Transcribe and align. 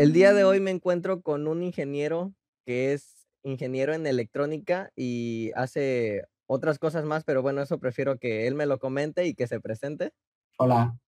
El 0.00 0.14
día 0.14 0.32
de 0.32 0.44
hoy 0.44 0.60
me 0.60 0.70
encuentro 0.70 1.20
con 1.20 1.46
un 1.46 1.62
ingeniero 1.62 2.32
que 2.64 2.94
es 2.94 3.28
ingeniero 3.42 3.92
en 3.92 4.06
electrónica 4.06 4.90
y 4.96 5.50
hace 5.54 6.24
otras 6.46 6.78
cosas 6.78 7.04
más, 7.04 7.22
pero 7.24 7.42
bueno, 7.42 7.60
eso 7.60 7.78
prefiero 7.78 8.18
que 8.18 8.46
él 8.46 8.54
me 8.54 8.64
lo 8.64 8.78
comente 8.78 9.26
y 9.26 9.34
que 9.34 9.46
se 9.46 9.60
presente. 9.60 10.14
Hola, 10.56 10.98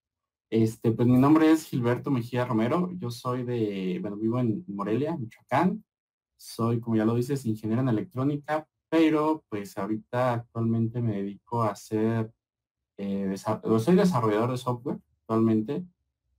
este, 0.50 0.92
pues 0.92 1.08
mi 1.08 1.16
nombre 1.16 1.50
es 1.50 1.64
Gilberto 1.64 2.10
Mejía 2.10 2.44
Romero, 2.44 2.90
yo 2.98 3.10
soy 3.10 3.44
de, 3.44 3.98
bueno, 4.02 4.18
vivo 4.18 4.38
en 4.38 4.62
Morelia, 4.68 5.16
Michoacán, 5.16 5.82
soy, 6.36 6.78
como 6.78 6.96
ya 6.96 7.06
lo 7.06 7.14
dices, 7.14 7.46
ingeniero 7.46 7.80
en 7.80 7.88
electrónica, 7.88 8.68
pero 8.90 9.42
pues 9.48 9.78
ahorita 9.78 10.34
actualmente 10.34 11.00
me 11.00 11.16
dedico 11.16 11.62
a 11.62 11.70
hacer, 11.70 12.30
eh, 12.98 13.34
soy 13.78 13.96
desarrollador 13.96 14.50
de 14.50 14.58
software 14.58 14.98
actualmente, 15.20 15.82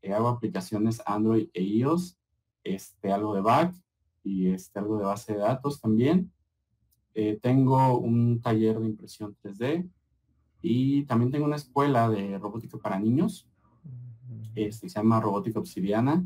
eh, 0.04 0.14
hago 0.14 0.28
aplicaciones 0.28 1.02
Android 1.08 1.50
e 1.52 1.64
iOS, 1.64 2.20
este, 2.64 3.12
algo 3.12 3.36
de 3.36 3.42
back 3.42 3.76
y 4.24 4.50
este, 4.50 4.80
algo 4.80 4.98
de 4.98 5.06
base 5.06 5.34
de 5.34 5.40
datos 5.40 5.82
también. 5.82 6.32
Eh, 7.14 7.40
tengo 7.42 7.98
un 7.98 8.42
taller 8.42 8.80
de 8.80 8.88
impresión 8.88 9.36
3D 9.44 9.90
y 10.62 11.04
también 11.06 11.32
tengo 11.32 11.46
una 11.46 11.58
escuela 11.58 12.10
de 12.10 12.38
robótica 12.40 12.78
para 12.78 13.00
niños, 13.00 13.48
este, 14.56 14.90
se 14.90 15.00
llama 15.00 15.20
Robótica 15.20 15.60
Obsidiana 15.60 16.26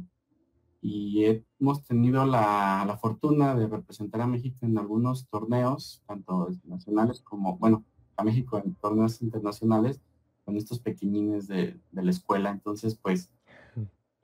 y 0.82 1.26
hemos 1.60 1.84
tenido 1.84 2.26
la, 2.26 2.84
la, 2.86 2.98
fortuna 2.98 3.56
de 3.56 3.68
representar 3.68 4.22
a 4.22 4.28
México 4.28 4.58
en 4.62 4.78
algunos 4.78 5.28
torneos, 5.28 6.04
tanto 6.06 6.50
nacionales 6.66 7.22
como, 7.22 7.58
bueno, 7.58 7.84
a 8.16 8.24
México 8.24 8.62
en 8.64 8.76
torneos 8.76 9.22
internacionales, 9.22 10.02
con 10.46 10.56
estos 10.56 10.80
pequeñines 10.80 11.48
de, 11.48 11.80
de 11.92 12.04
la 12.04 12.12
escuela. 12.12 12.52
Entonces, 12.52 12.96
pues, 12.96 13.30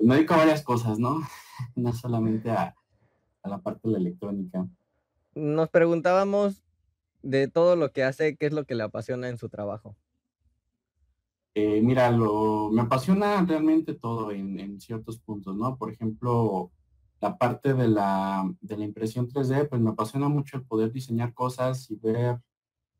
me 0.03 0.15
dedico 0.15 0.33
a 0.33 0.37
varias 0.37 0.63
cosas, 0.63 0.99
¿no? 0.99 1.21
no 1.75 1.93
solamente 1.93 2.51
a, 2.51 2.75
a 3.41 3.49
la 3.49 3.59
parte 3.59 3.87
de 3.87 3.93
la 3.93 3.99
electrónica. 3.99 4.67
Nos 5.35 5.69
preguntábamos 5.69 6.63
de 7.21 7.47
todo 7.47 7.75
lo 7.75 7.91
que 7.91 8.03
hace, 8.03 8.35
¿qué 8.35 8.47
es 8.47 8.53
lo 8.53 8.65
que 8.65 8.75
le 8.75 8.83
apasiona 8.83 9.29
en 9.29 9.37
su 9.37 9.49
trabajo? 9.49 9.95
Eh, 11.55 11.81
mira, 11.81 12.09
lo, 12.11 12.69
me 12.71 12.81
apasiona 12.81 13.43
realmente 13.45 13.93
todo 13.93 14.31
en, 14.31 14.59
en, 14.59 14.81
ciertos 14.81 15.19
puntos, 15.19 15.55
¿no? 15.55 15.77
Por 15.77 15.91
ejemplo, 15.91 16.71
la 17.21 17.37
parte 17.37 17.73
de 17.73 17.87
la, 17.87 18.51
de 18.59 18.77
la 18.77 18.85
impresión 18.85 19.29
3D, 19.29 19.69
pues 19.69 19.79
me 19.79 19.91
apasiona 19.91 20.27
mucho 20.29 20.57
el 20.57 20.65
poder 20.65 20.91
diseñar 20.91 21.33
cosas 21.33 21.89
y 21.91 21.95
ver, 21.95 22.39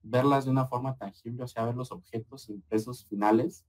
verlas 0.03 0.45
de 0.45 0.51
una 0.51 0.67
forma 0.67 0.95
tangible, 0.95 1.43
o 1.43 1.47
sea, 1.47 1.65
ver 1.65 1.75
los 1.75 1.91
objetos 1.91 2.47
impresos 2.49 3.05
finales, 3.07 3.65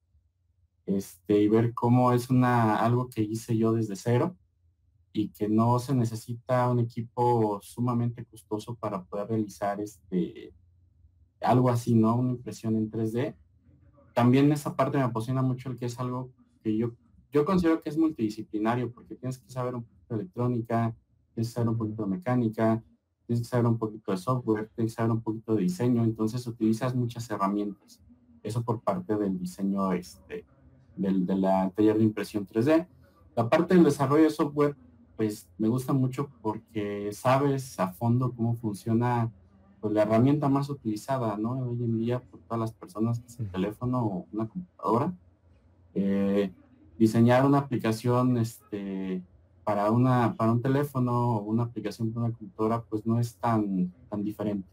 este, 0.87 1.41
y 1.41 1.49
ver 1.49 1.75
cómo 1.75 2.13
es 2.13 2.31
una, 2.31 2.77
algo 2.77 3.09
que 3.09 3.23
hice 3.23 3.57
yo 3.57 3.73
desde 3.73 3.97
cero 3.97 4.37
y 5.13 5.29
que 5.31 5.49
no 5.49 5.79
se 5.79 5.95
necesita 5.95 6.71
un 6.71 6.81
equipo 6.81 7.61
sumamente 7.63 8.25
costoso 8.25 8.75
para 8.75 9.05
poder 9.05 9.29
realizar 9.29 9.81
este, 9.81 10.53
algo 11.41 11.71
así, 11.71 11.95
¿no? 11.95 12.17
Una 12.17 12.33
impresión 12.33 12.77
en 12.77 12.91
3D 12.91 13.37
también 14.15 14.51
esa 14.53 14.75
parte 14.75 14.97
me 14.97 15.05
apasiona 15.05 15.43
mucho 15.43 15.69
el 15.69 15.77
que 15.77 15.87
es 15.87 15.99
algo 15.99 16.31
que 16.63 16.75
yo, 16.77 16.93
yo 17.33 17.45
considero 17.45 17.83
que 17.83 17.91
es 17.91 17.99
multidisciplinario, 17.99 18.91
porque 18.93 19.17
tienes 19.17 19.39
que 19.39 19.51
saber 19.51 19.75
un 19.75 19.83
poquito 19.83 20.15
de 20.15 20.21
electrónica, 20.23 20.97
tienes 21.35 21.49
que 21.49 21.55
saber 21.55 21.69
un 21.69 21.77
poquito 21.77 22.05
de 22.05 22.09
mecánica, 22.09 22.83
tienes 23.27 23.43
que 23.43 23.49
saber 23.49 23.67
un 23.67 23.77
poquito 23.77 24.13
de 24.13 24.19
software, 24.19 24.71
tienes 24.75 24.93
que 24.93 24.97
saber 24.97 25.11
un 25.11 25.21
poquito 25.21 25.57
de 25.57 25.63
diseño, 25.63 26.05
entonces 26.05 26.47
utilizas 26.47 26.95
muchas 26.95 27.29
herramientas. 27.29 28.01
Eso 28.43 28.63
por 28.63 28.83
parte 28.83 29.17
del 29.17 29.39
diseño 29.39 29.93
este, 29.93 30.47
del, 30.97 31.27
de 31.27 31.37
la 31.37 31.71
taller 31.71 31.99
de 31.99 32.05
impresión 32.05 32.47
3D. 32.47 32.87
La 33.37 33.49
parte 33.49 33.75
del 33.75 33.85
desarrollo 33.85 34.25
de 34.25 34.31
software, 34.31 34.77
pues 35.17 35.49
me 35.59 35.69
gusta 35.69 35.93
mucho 35.93 36.31
porque 36.43 37.11
sabes 37.13 37.79
a 37.81 37.93
fondo 37.93 38.33
cómo 38.33 38.57
funciona 38.57 39.31
pues, 39.81 39.93
la 39.93 40.03
herramienta 40.03 40.49
más 40.49 40.71
utilizada, 40.71 41.37
¿no? 41.37 41.59
Hoy 41.59 41.83
en 41.83 41.99
día 41.99 42.21
por 42.21 42.41
todas 42.41 42.61
las 42.61 42.73
personas, 42.73 43.21
que 43.21 43.27
es 43.27 43.41
el 43.41 43.51
teléfono 43.51 44.05
o 44.05 44.27
una 44.33 44.49
computadora. 44.49 45.13
Eh, 45.95 46.53
diseñar 46.99 47.45
una 47.45 47.59
aplicación 47.59 48.39
este, 48.39 49.23
para, 49.65 49.91
una, 49.91 50.35
para 50.37 50.53
un 50.53 50.63
teléfono 50.63 51.37
o 51.37 51.43
una 51.43 51.65
aplicación 51.65 52.13
para 52.13 52.27
una 52.27 52.35
computadora, 52.37 52.83
pues 52.83 53.05
no 53.07 53.19
es 53.19 53.35
tan, 53.37 53.93
tan 54.09 54.23
diferente. 54.23 54.69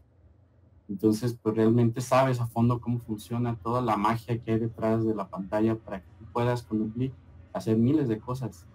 Entonces, 0.92 1.38
pues 1.42 1.56
realmente 1.56 2.02
sabes 2.02 2.38
a 2.38 2.46
fondo 2.46 2.78
cómo 2.78 2.98
funciona 2.98 3.56
toda 3.56 3.80
la 3.80 3.96
magia 3.96 4.38
que 4.38 4.52
hay 4.52 4.58
detrás 4.58 5.06
de 5.06 5.14
la 5.14 5.26
pantalla 5.26 5.74
para 5.74 6.02
que 6.02 6.08
tú 6.18 6.26
puedas 6.34 6.62
con 6.62 6.82
un 6.82 6.90
clic 6.90 7.14
hacer 7.54 7.78
miles 7.78 8.08
de 8.08 8.18
cosas. 8.18 8.66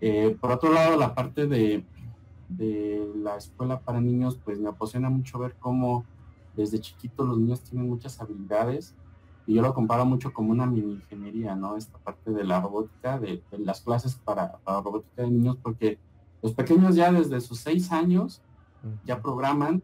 Eh, 0.00 0.36
por 0.40 0.50
otro 0.50 0.72
lado, 0.72 0.96
la 0.96 1.14
parte 1.14 1.46
de, 1.46 1.84
de 2.48 3.08
la 3.14 3.36
escuela 3.36 3.78
para 3.78 4.00
niños, 4.00 4.40
pues 4.44 4.58
me 4.58 4.70
apasiona 4.70 5.08
mucho 5.08 5.38
ver 5.38 5.54
cómo 5.60 6.04
desde 6.56 6.80
chiquitos 6.80 7.28
los 7.28 7.38
niños 7.38 7.60
tienen 7.60 7.88
muchas 7.88 8.20
habilidades 8.20 8.96
y 9.46 9.54
yo 9.54 9.62
lo 9.62 9.72
comparo 9.72 10.04
mucho 10.04 10.32
como 10.32 10.50
una 10.50 10.66
mini 10.66 10.94
ingeniería, 10.94 11.54
¿no? 11.54 11.76
Esta 11.76 11.96
parte 11.98 12.32
de 12.32 12.42
la 12.42 12.60
robótica, 12.60 13.20
de, 13.20 13.40
las 13.52 13.82
clases 13.82 14.16
para, 14.16 14.58
para, 14.58 14.80
robótica 14.80 15.22
de 15.22 15.30
niños, 15.30 15.58
porque 15.62 15.96
los 16.42 16.54
pequeños 16.54 16.96
ya 16.96 17.12
desde 17.12 17.40
sus 17.40 17.60
seis 17.60 17.92
años 17.92 18.42
ya 19.04 19.22
programan, 19.22 19.80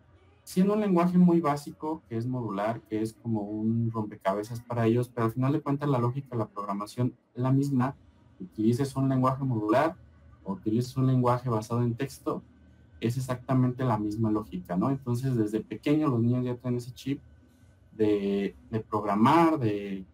siendo 0.47 0.75
un 0.75 0.81
lenguaje 0.81 1.19
muy 1.19 1.41
básico, 1.41 2.05
que 2.09 2.17
es 2.17 2.25
modular, 2.25 2.81
que 2.83 3.03
es 3.03 3.15
como 3.15 3.41
un 3.41 3.91
rompecabezas 3.91 4.61
para 4.61 4.87
ellos, 4.87 5.11
pero 5.12 5.27
al 5.27 5.33
final 5.33 5.53
de 5.53 5.61
cuentas 5.61 5.89
la 5.89 5.99
lógica 5.99 6.29
de 6.31 6.37
la 6.37 6.47
programación 6.47 7.17
es 7.34 7.43
la 7.43 7.51
misma, 7.51 7.97
utilices 8.39 8.95
un 8.95 9.09
lenguaje 9.09 9.43
modular 9.43 9.97
o 10.45 10.53
utilices 10.53 10.97
un 10.97 11.09
lenguaje 11.09 11.49
basado 11.49 11.83
en 11.83 11.97
texto, 11.97 12.45
es 13.01 13.17
exactamente 13.17 13.83
la 13.83 13.99
misma 13.99 14.31
lógica, 14.31 14.77
¿no? 14.77 14.89
Entonces, 14.89 15.35
desde 15.37 15.62
pequeño 15.62 16.06
los 16.06 16.21
niños 16.21 16.45
ya 16.45 16.55
tienen 16.55 16.79
ese 16.79 16.93
chip 16.93 17.21
de, 17.91 18.55
programar, 18.89 19.59
de, 19.59 20.05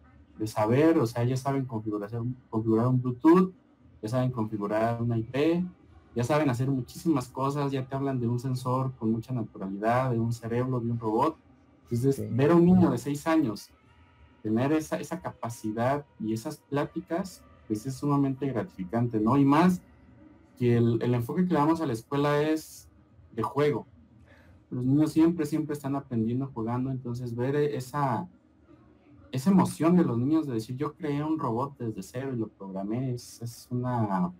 saber, 0.45 0.97
o 0.97 1.05
sea, 1.05 1.23
ya 1.25 1.37
saben 1.37 1.65
configurar, 1.65 2.09
configurar 2.49 2.87
un 2.87 2.99
Bluetooth, 2.99 3.53
ya 4.01 4.09
saben 4.09 4.31
configurar 4.31 4.99
una 4.99 5.15
IP, 5.15 5.63
ya 6.15 6.23
saben 6.23 6.49
hacer 6.49 6.69
muchísimas 6.69 7.27
cosas, 7.27 7.71
ya 7.71 7.85
te 7.85 7.95
hablan 7.95 8.19
de 8.19 8.27
un 8.27 8.39
sensor 8.39 8.91
con 8.99 9.11
mucha 9.11 9.33
naturalidad, 9.33 10.11
de 10.11 10.19
un 10.19 10.31
cerebro, 10.31 10.79
de 10.79 10.91
un 10.91 10.99
robot. 10.99 11.37
Entonces, 11.89 12.27
ver 12.35 12.51
a 12.51 12.55
un 12.55 12.65
niño 12.65 12.91
de 12.91 12.97
seis 12.97 13.25
años 13.27 13.69
tener 14.43 14.73
esa, 14.73 14.97
esa 14.97 15.21
capacidad 15.21 16.05
y 16.19 16.33
esas 16.33 16.57
pláticas, 16.57 17.41
pues 17.67 17.85
es 17.85 17.95
sumamente 17.95 18.45
gratificante, 18.47 19.19
¿no? 19.19 19.37
Y 19.37 19.45
más 19.45 19.81
que 20.57 20.77
el, 20.77 21.13
enfoque 21.13 21.45
que 21.45 21.53
le 21.53 21.59
damos 21.59 21.81
a 21.81 21.85
la 21.85 21.93
escuela 21.93 22.41
es 22.41 22.89
de 23.31 23.41
juego. 23.41 23.87
Los 24.69 24.85
niños 24.85 25.13
siempre, 25.13 25.45
siempre 25.45 25.73
están 25.73 25.95
aprendiendo, 25.95 26.51
jugando, 26.53 26.91
entonces 26.91 27.35
ver 27.35 27.55
esa, 27.55 28.27
esa 29.31 29.49
emoción 29.49 29.95
de 29.95 30.03
los 30.03 30.17
niños 30.17 30.45
de 30.45 30.55
decir, 30.55 30.75
yo 30.75 30.93
creé 30.93 31.23
un 31.23 31.39
robot 31.39 31.77
desde 31.77 32.03
cero 32.03 32.31
y 32.33 32.37
lo 32.37 32.49
programé, 32.49 33.13
es, 33.13 33.67
una 33.71 34.31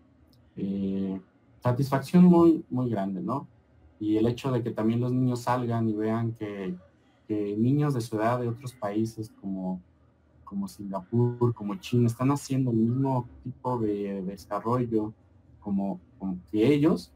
eh, 0.57 1.19
satisfacción 1.63 2.25
muy, 2.25 2.65
muy 2.69 2.89
grande, 2.89 3.21
¿no? 3.21 3.47
Y 3.99 4.17
el 4.17 4.27
hecho 4.27 4.51
de 4.51 4.61
que 4.61 4.71
también 4.71 4.99
los 4.99 5.13
niños 5.13 5.41
salgan 5.41 5.87
y 5.87 5.93
vean 5.93 6.33
que, 6.33 6.75
niños 7.29 7.95
de 7.95 8.01
su 8.01 8.15
edad 8.15 8.39
de 8.39 8.47
otros 8.47 8.73
países 8.73 9.31
como, 9.41 9.81
como 10.43 10.67
Singapur, 10.67 11.51
como 11.55 11.73
China, 11.75 12.05
están 12.05 12.29
haciendo 12.29 12.69
el 12.69 12.77
mismo 12.77 13.27
tipo 13.43 13.79
de 13.79 14.21
desarrollo 14.21 15.13
como, 15.59 15.99
que 16.51 16.67
ellos, 16.71 17.11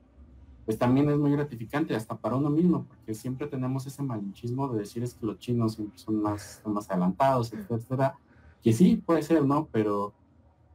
pues 0.66 0.80
también 0.80 1.08
es 1.10 1.20
muy 1.20 1.32
gratificante 1.34 1.96
hasta 1.96 2.18
para 2.18 2.36
uno 2.36 2.50
mismo, 2.50 2.86
porque 2.86 3.14
siempre 3.14 3.46
tenemos 3.46 3.86
ese 3.86 4.02
malinchismo 4.02 4.68
de 4.70 4.80
decir 4.80 5.04
es 5.04 5.14
que 5.14 5.26
los 5.26 5.38
chinos 5.38 5.76
siempre 5.76 6.00
son 6.00 6.20
más, 6.20 6.64
más 6.66 6.90
adelantados, 6.90 7.54
etcétera, 7.54 8.18
que 8.64 8.74
sí, 8.74 8.96
puede 9.06 9.22
ser, 9.22 9.46
¿no? 9.46 9.68
Pero, 9.72 10.14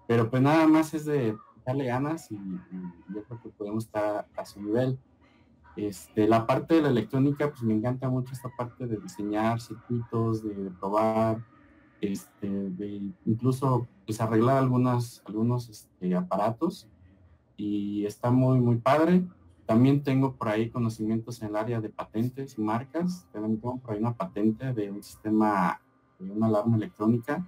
pero 0.07 0.31
pues 0.31 0.41
nada 0.41 0.69
más 0.69 0.95
es 0.95 1.05
de 1.05 1.37
darle 1.65 1.87
ganas 1.87 2.31
y, 2.31 2.37
yo 3.15 3.23
creo 3.25 3.43
que 3.43 3.49
podemos 3.51 3.85
estar 3.85 4.27
a 4.37 4.45
su 4.45 4.61
nivel. 4.63 4.99
Este, 5.77 6.29
la 6.29 6.47
parte 6.47 6.75
de 6.75 6.83
la 6.83 6.91
electrónica, 6.91 7.49
pues 7.49 7.63
me 7.63 7.75
encanta 7.75 8.09
mucho 8.09 8.33
esta 8.33 8.51
parte 8.57 8.87
de 8.87 8.99
diseñar 8.99 9.61
circuitos, 9.61 10.43
de, 10.43 10.71
probar, 10.79 11.43
este, 12.01 12.49
de 12.49 13.13
incluso 13.25 13.89
pues 14.05 14.21
arreglar 14.21 14.59
algunas, 14.59 15.23
algunos 15.25 15.69
este, 15.71 16.15
aparatos 16.15 16.89
y 17.57 18.05
está 18.05 18.31
muy, 18.31 18.61
muy 18.61 18.77
padre. 18.77 19.25
También 19.67 20.03
tengo 20.03 20.35
por 20.35 20.49
ahí 20.49 20.69
conocimientos 20.69 21.41
en 21.41 21.49
el 21.49 21.57
área 21.57 21.81
de 21.81 21.89
patentes 21.89 22.59
y 22.59 22.61
marcas. 22.61 23.27
También 23.33 23.61
tengo 23.61 23.79
por 23.79 23.93
ahí 23.93 24.01
una 24.01 24.15
patente 24.15 24.73
de 24.73 24.91
un 24.91 25.03
sistema, 25.03 25.81
de 26.19 26.31
una 26.31 26.49
alarma 26.49 26.77
electrónica. 26.77 27.47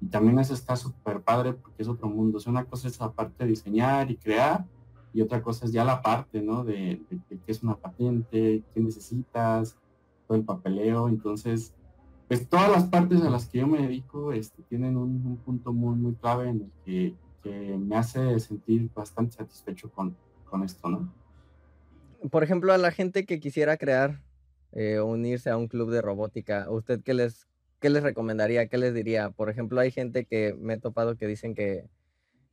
Y 0.00 0.06
también 0.06 0.38
eso 0.38 0.54
está 0.54 0.76
súper 0.76 1.20
padre 1.20 1.52
porque 1.52 1.82
es 1.82 1.88
otro 1.88 2.08
mundo. 2.08 2.38
O 2.44 2.50
una 2.50 2.64
cosa 2.64 2.88
es 2.88 2.98
la 2.98 3.12
parte 3.12 3.44
de 3.44 3.50
diseñar 3.50 4.10
y 4.10 4.16
crear 4.16 4.64
y 5.12 5.22
otra 5.22 5.42
cosa 5.42 5.66
es 5.66 5.72
ya 5.72 5.84
la 5.84 6.00
parte, 6.00 6.40
¿no? 6.40 6.64
De, 6.64 7.02
qué 7.28 7.38
es 7.46 7.62
una 7.62 7.76
patente, 7.76 8.62
qué 8.72 8.80
necesitas, 8.80 9.76
todo 10.26 10.38
el 10.38 10.44
papeleo. 10.44 11.08
Entonces, 11.08 11.74
pues 12.28 12.48
todas 12.48 12.70
las 12.70 12.84
partes 12.84 13.22
a 13.22 13.30
las 13.30 13.46
que 13.46 13.58
yo 13.58 13.66
me 13.66 13.82
dedico 13.82 14.32
este, 14.32 14.62
tienen 14.62 14.96
un, 14.96 15.26
un 15.26 15.36
punto 15.38 15.72
muy, 15.72 15.96
muy 15.96 16.14
clave 16.14 16.48
en 16.48 16.60
el 16.62 16.70
que 16.84 17.16
que 17.42 17.76
me 17.78 17.96
hace 17.96 18.38
sentir 18.40 18.90
bastante 18.94 19.36
satisfecho 19.36 19.90
con, 19.90 20.16
con 20.44 20.62
esto, 20.62 20.88
¿no? 20.88 21.12
Por 22.30 22.42
ejemplo, 22.42 22.72
a 22.72 22.78
la 22.78 22.90
gente 22.90 23.24
que 23.24 23.40
quisiera 23.40 23.76
crear, 23.76 24.20
eh, 24.72 25.00
unirse 25.00 25.50
a 25.50 25.56
un 25.56 25.68
club 25.68 25.90
de 25.90 26.02
robótica, 26.02 26.70
¿usted 26.70 27.00
qué 27.02 27.14
les, 27.14 27.46
qué 27.80 27.90
les 27.90 28.02
recomendaría? 28.02 28.68
¿Qué 28.68 28.78
les 28.78 28.94
diría? 28.94 29.30
Por 29.30 29.50
ejemplo, 29.50 29.80
hay 29.80 29.90
gente 29.90 30.26
que 30.26 30.54
me 30.54 30.74
he 30.74 30.78
topado 30.78 31.16
que 31.16 31.26
dicen 31.26 31.54
que, 31.54 31.88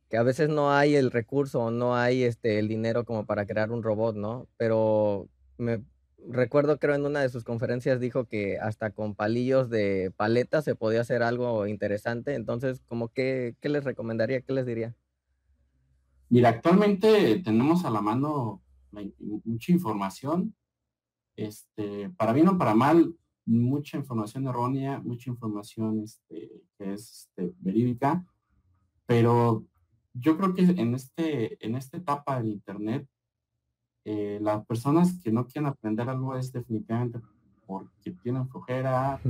que 0.08 0.16
a 0.16 0.22
veces 0.22 0.48
no 0.48 0.72
hay 0.72 0.96
el 0.96 1.10
recurso 1.10 1.60
o 1.60 1.70
no 1.70 1.94
hay 1.94 2.22
este, 2.22 2.58
el 2.58 2.68
dinero 2.68 3.04
como 3.04 3.26
para 3.26 3.46
crear 3.46 3.70
un 3.70 3.82
robot, 3.82 4.16
¿no? 4.16 4.48
Pero 4.56 5.28
me 5.58 5.82
recuerdo, 6.26 6.78
creo, 6.78 6.94
en 6.94 7.04
una 7.04 7.20
de 7.20 7.28
sus 7.28 7.44
conferencias 7.44 8.00
dijo 8.00 8.24
que 8.24 8.58
hasta 8.58 8.90
con 8.90 9.14
palillos 9.14 9.70
de 9.70 10.12
paleta 10.16 10.62
se 10.62 10.74
podía 10.74 11.02
hacer 11.02 11.22
algo 11.22 11.66
interesante. 11.66 12.34
Entonces, 12.34 12.80
como 12.86 13.08
que, 13.08 13.54
¿qué 13.60 13.68
les 13.68 13.84
recomendaría? 13.84 14.40
¿Qué 14.40 14.52
les 14.52 14.66
diría? 14.66 14.94
Mira, 16.30 16.50
actualmente 16.50 17.40
tenemos 17.44 17.84
a 17.84 17.90
la 17.90 18.00
mano 18.00 18.62
mucha 19.44 19.72
información, 19.72 20.54
este, 21.36 22.10
para 22.10 22.32
bien 22.32 22.48
o 22.48 22.58
para 22.58 22.74
mal, 22.74 23.14
mucha 23.48 23.96
información 23.96 24.46
errónea, 24.46 25.00
mucha 25.00 25.30
información 25.30 26.02
este, 26.02 26.50
que 26.76 26.92
es 26.92 27.28
este, 27.36 27.54
verídica, 27.58 28.24
pero 29.06 29.64
yo 30.12 30.36
creo 30.36 30.54
que 30.54 30.62
en, 30.62 30.94
este, 30.94 31.64
en 31.64 31.74
esta 31.74 31.96
etapa 31.96 32.38
del 32.38 32.48
Internet, 32.48 33.08
eh, 34.04 34.38
las 34.42 34.64
personas 34.66 35.18
que 35.22 35.32
no 35.32 35.46
quieren 35.46 35.66
aprender 35.66 36.08
algo 36.08 36.36
es 36.36 36.52
definitivamente 36.52 37.20
porque 37.66 38.10
tienen 38.22 38.48
flojera, 38.48 39.20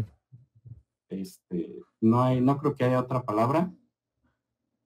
este, 1.09 1.81
no, 2.01 2.23
hay, 2.23 2.41
no 2.41 2.59
creo 2.59 2.75
que 2.75 2.85
haya 2.85 3.01
otra 3.01 3.23
palabra. 3.23 3.73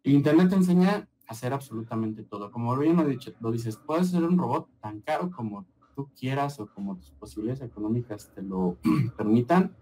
Internet 0.04 0.50
te 0.50 0.56
enseña 0.56 1.08
hacer 1.26 1.52
absolutamente 1.52 2.22
todo. 2.22 2.50
Como 2.50 2.76
bien 2.76 2.96
lo, 2.96 3.04
dicho, 3.04 3.32
lo 3.40 3.50
dices, 3.50 3.76
puedes 3.76 4.10
ser 4.10 4.24
un 4.24 4.38
robot 4.38 4.68
tan 4.80 5.00
caro 5.00 5.30
como 5.30 5.66
tú 5.94 6.10
quieras 6.18 6.58
o 6.60 6.66
como 6.66 6.96
tus 6.96 7.10
posibilidades 7.12 7.62
económicas 7.62 8.30
te 8.34 8.42
lo 8.42 8.78
permitan, 9.16 9.74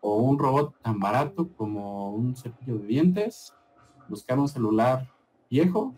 o 0.00 0.18
un 0.18 0.38
robot 0.38 0.74
tan 0.82 0.98
barato 1.00 1.48
como 1.56 2.14
un 2.14 2.36
cepillo 2.36 2.78
de 2.78 2.86
dientes, 2.86 3.52
buscar 4.08 4.38
un 4.38 4.48
celular 4.48 5.10
viejo, 5.50 5.94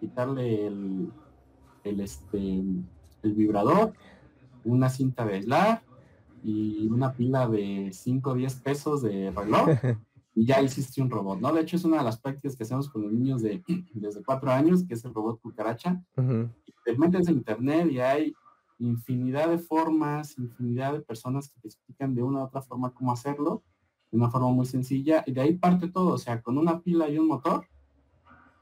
quitarle 0.00 0.66
el, 0.66 1.12
el, 1.84 2.00
este, 2.00 2.38
el 2.38 3.34
vibrador, 3.34 3.92
una 4.64 4.88
cinta 4.88 5.24
de 5.24 5.34
aislar 5.34 5.82
y 6.42 6.86
una 6.88 7.12
pila 7.12 7.48
de 7.48 7.90
5 7.92 8.30
o 8.30 8.34
10 8.34 8.54
pesos 8.60 9.02
de 9.02 9.30
reloj 9.30 9.68
y 10.38 10.46
ya 10.46 10.62
hiciste 10.62 11.02
un 11.02 11.10
robot, 11.10 11.40
¿no? 11.40 11.52
De 11.52 11.62
hecho, 11.62 11.74
es 11.74 11.84
una 11.84 11.98
de 11.98 12.04
las 12.04 12.20
prácticas 12.20 12.54
que 12.54 12.62
hacemos 12.62 12.88
con 12.88 13.02
los 13.02 13.12
niños 13.12 13.42
de 13.42 13.60
desde 13.94 14.22
cuatro 14.22 14.52
años, 14.52 14.84
que 14.84 14.94
es 14.94 15.04
el 15.04 15.12
robot 15.12 15.40
cucaracha. 15.40 16.00
Te 16.84 16.96
metes 16.96 17.26
en 17.26 17.38
internet 17.38 17.88
y 17.90 17.98
hay 17.98 18.32
infinidad 18.78 19.48
de 19.48 19.58
formas, 19.58 20.38
infinidad 20.38 20.92
de 20.92 21.00
personas 21.00 21.48
que 21.48 21.60
te 21.60 21.68
explican 21.68 22.14
de 22.14 22.22
una 22.22 22.40
u 22.40 22.44
otra 22.44 22.62
forma 22.62 22.92
cómo 22.94 23.12
hacerlo, 23.12 23.62
de 24.10 24.18
una 24.18 24.30
forma 24.30 24.48
muy 24.48 24.66
sencilla, 24.66 25.22
y 25.26 25.32
de 25.32 25.40
ahí 25.40 25.54
parte 25.54 25.88
todo, 25.88 26.14
o 26.14 26.18
sea, 26.18 26.40
con 26.42 26.58
una 26.58 26.80
pila 26.80 27.08
y 27.08 27.18
un 27.18 27.28
motor, 27.28 27.66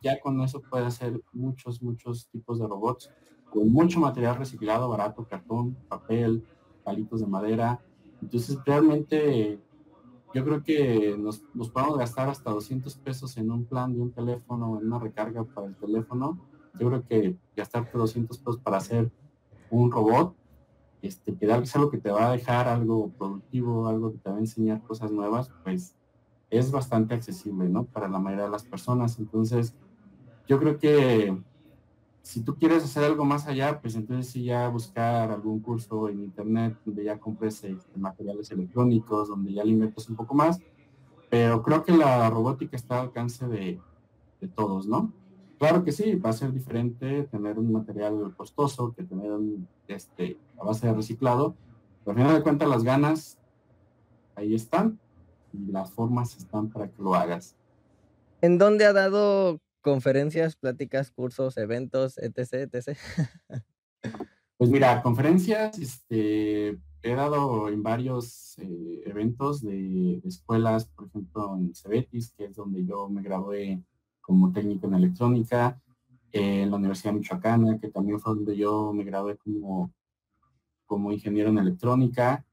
ya 0.03 0.21
con 0.21 0.41
eso 0.41 0.63
puede 0.63 0.87
hacer 0.87 1.21
muchos, 1.33 1.83
muchos 1.83 2.29
tipos 2.29 2.59
de 2.59 2.67
robots, 2.67 3.11
con 3.51 3.71
mucho 3.71 4.01
material 4.01 4.37
reciclado, 4.37 4.89
barato, 4.89 5.27
cartón, 5.27 5.75
papel, 5.89 6.45
palitos 6.85 7.21
de 7.21 7.27
madera. 7.27 7.81
Entonces, 8.21 8.59
realmente 8.65 9.61
yo 10.35 10.45
creo 10.45 10.63
que 10.63 11.17
nos, 11.19 11.41
podemos 11.71 11.99
gastar 11.99 12.29
hasta 12.29 12.51
200 12.51 12.95
pesos 12.97 13.37
en 13.37 13.51
un 13.51 13.65
plan 13.65 13.95
de 13.95 14.01
un 14.01 14.13
teléfono, 14.13 14.79
en 14.79 14.87
una 14.87 14.99
recarga 14.99 15.45
para 15.45 15.67
el 15.67 15.77
teléfono. 15.77 16.39
Yo 16.79 16.89
creo 16.89 17.07
que 17.07 17.37
gastarte 17.57 17.97
200 17.97 18.37
pesos 18.39 18.59
para 18.59 18.77
hacer 18.77 19.11
un 19.71 19.91
robot, 19.91 20.35
este, 21.03 21.35
que 21.35 21.47
es 21.47 21.77
algo 21.77 21.91
que 21.91 21.99
te 21.99 22.11
va 22.11 22.29
a 22.29 22.33
dejar 22.33 22.69
algo 22.69 23.11
productivo, 23.11 23.89
algo 23.89 24.13
que 24.13 24.19
te 24.19 24.31
va 24.31 24.37
a 24.37 24.41
enseñar 24.41 24.83
cosas 24.83 25.11
nuevas, 25.11 25.51
pues 25.63 25.95
es 26.51 26.71
bastante 26.71 27.15
accesible, 27.15 27.69
¿no? 27.69 27.85
Para 27.85 28.09
la 28.09 28.19
mayoría 28.19 28.45
de 28.45 28.51
las 28.51 28.65
personas. 28.65 29.19
Entonces, 29.19 29.75
yo 30.49 30.59
creo 30.59 30.79
que 30.79 31.37
si 32.27 32.41
tú 32.41 32.57
quieres 32.57 32.83
hacer 32.83 33.05
algo 33.05 33.25
más 33.25 33.47
allá, 33.47 33.81
pues 33.81 33.95
entonces 33.95 34.33
sí 34.33 34.43
ya 34.43 34.69
buscar 34.69 35.31
algún 35.31 35.61
curso 35.61 36.09
en 36.09 36.25
internet 36.25 36.77
donde 36.85 37.05
ya 37.05 37.21
compres 37.21 37.63
este, 37.63 37.99
materiales 37.99 38.51
electrónicos, 38.51 39.29
donde 39.29 39.53
ya 39.53 39.63
le 39.63 39.75
un 39.75 40.17
poco 40.17 40.35
más. 40.35 40.59
Pero 41.31 41.63
creo 41.63 41.85
que 41.85 41.93
la 41.93 42.29
robótica 42.29 42.77
está 42.77 42.97
al 42.97 43.07
alcance 43.07 43.47
de, 43.47 43.81
todos, 44.57 44.89
¿no? 44.89 45.13
Claro 45.59 45.85
que 45.85 45.93
sí, 45.93 46.17
va 46.17 46.31
a 46.31 46.35
ser 46.35 46.53
diferente 46.53 47.25
tener 47.25 47.59
un 47.59 47.73
material 47.73 48.35
costoso 48.37 48.95
que 48.95 49.05
tener 49.05 49.33
un, 49.33 49.67
este, 49.89 50.37
a 50.59 50.65
base 50.65 50.87
de 50.87 50.93
reciclado. 50.93 51.55
Pero 52.05 52.13
al 52.13 52.23
final 52.23 52.37
de 52.37 52.43
cuentas 52.43 52.69
las 52.69 52.85
ganas 52.85 53.39
ahí 54.35 54.55
están 54.55 54.99
y 55.53 55.73
las 55.73 55.91
formas 55.91 56.37
están 56.37 56.69
para 56.69 56.89
que 56.89 57.03
lo 57.03 57.15
hagas. 57.15 57.57
¿En 58.43 58.59
dónde 58.59 58.85
ha 58.85 58.93
dado 58.93 59.61
conferencias, 59.81 60.57
pláticas, 60.57 61.11
cursos, 61.11 61.57
eventos, 61.57 62.19
etc, 62.19 62.73
etc. 62.73 62.99
Pues 64.59 64.71
mira, 64.71 65.03
conferencias, 65.03 65.79
este, 65.79 66.79
he 67.03 67.15
dado 67.15 67.69
en 67.69 67.83
varios 67.83 68.57
eh, 68.59 69.03
eventos 69.05 69.61
de, 69.61 70.23
escuelas, 70.25 70.87
por 70.87 71.09
ejemplo, 71.09 71.57
en 71.59 71.75
Cebetis, 71.75 72.33
que 72.33 72.47
es 72.47 72.57
donde 72.57 72.87
yo 72.87 73.07
me 73.11 73.21
gradué 73.21 73.83
como 74.27 74.53
técnico 74.53 74.89
en 74.89 74.95
electrónica, 74.95 75.81
en 76.33 76.71
la 76.71 76.77
Universidad 76.77 77.15
Michoacana, 77.15 77.79
que 77.79 77.89
también 77.89 78.19
fue 78.19 78.35
donde 78.35 78.57
yo 78.57 78.93
me 78.93 79.05
gradué 79.05 79.37
como, 79.37 79.93
como 80.85 81.13
ingeniero 81.13 81.51
en 81.51 81.59
electrónica, 81.59 82.45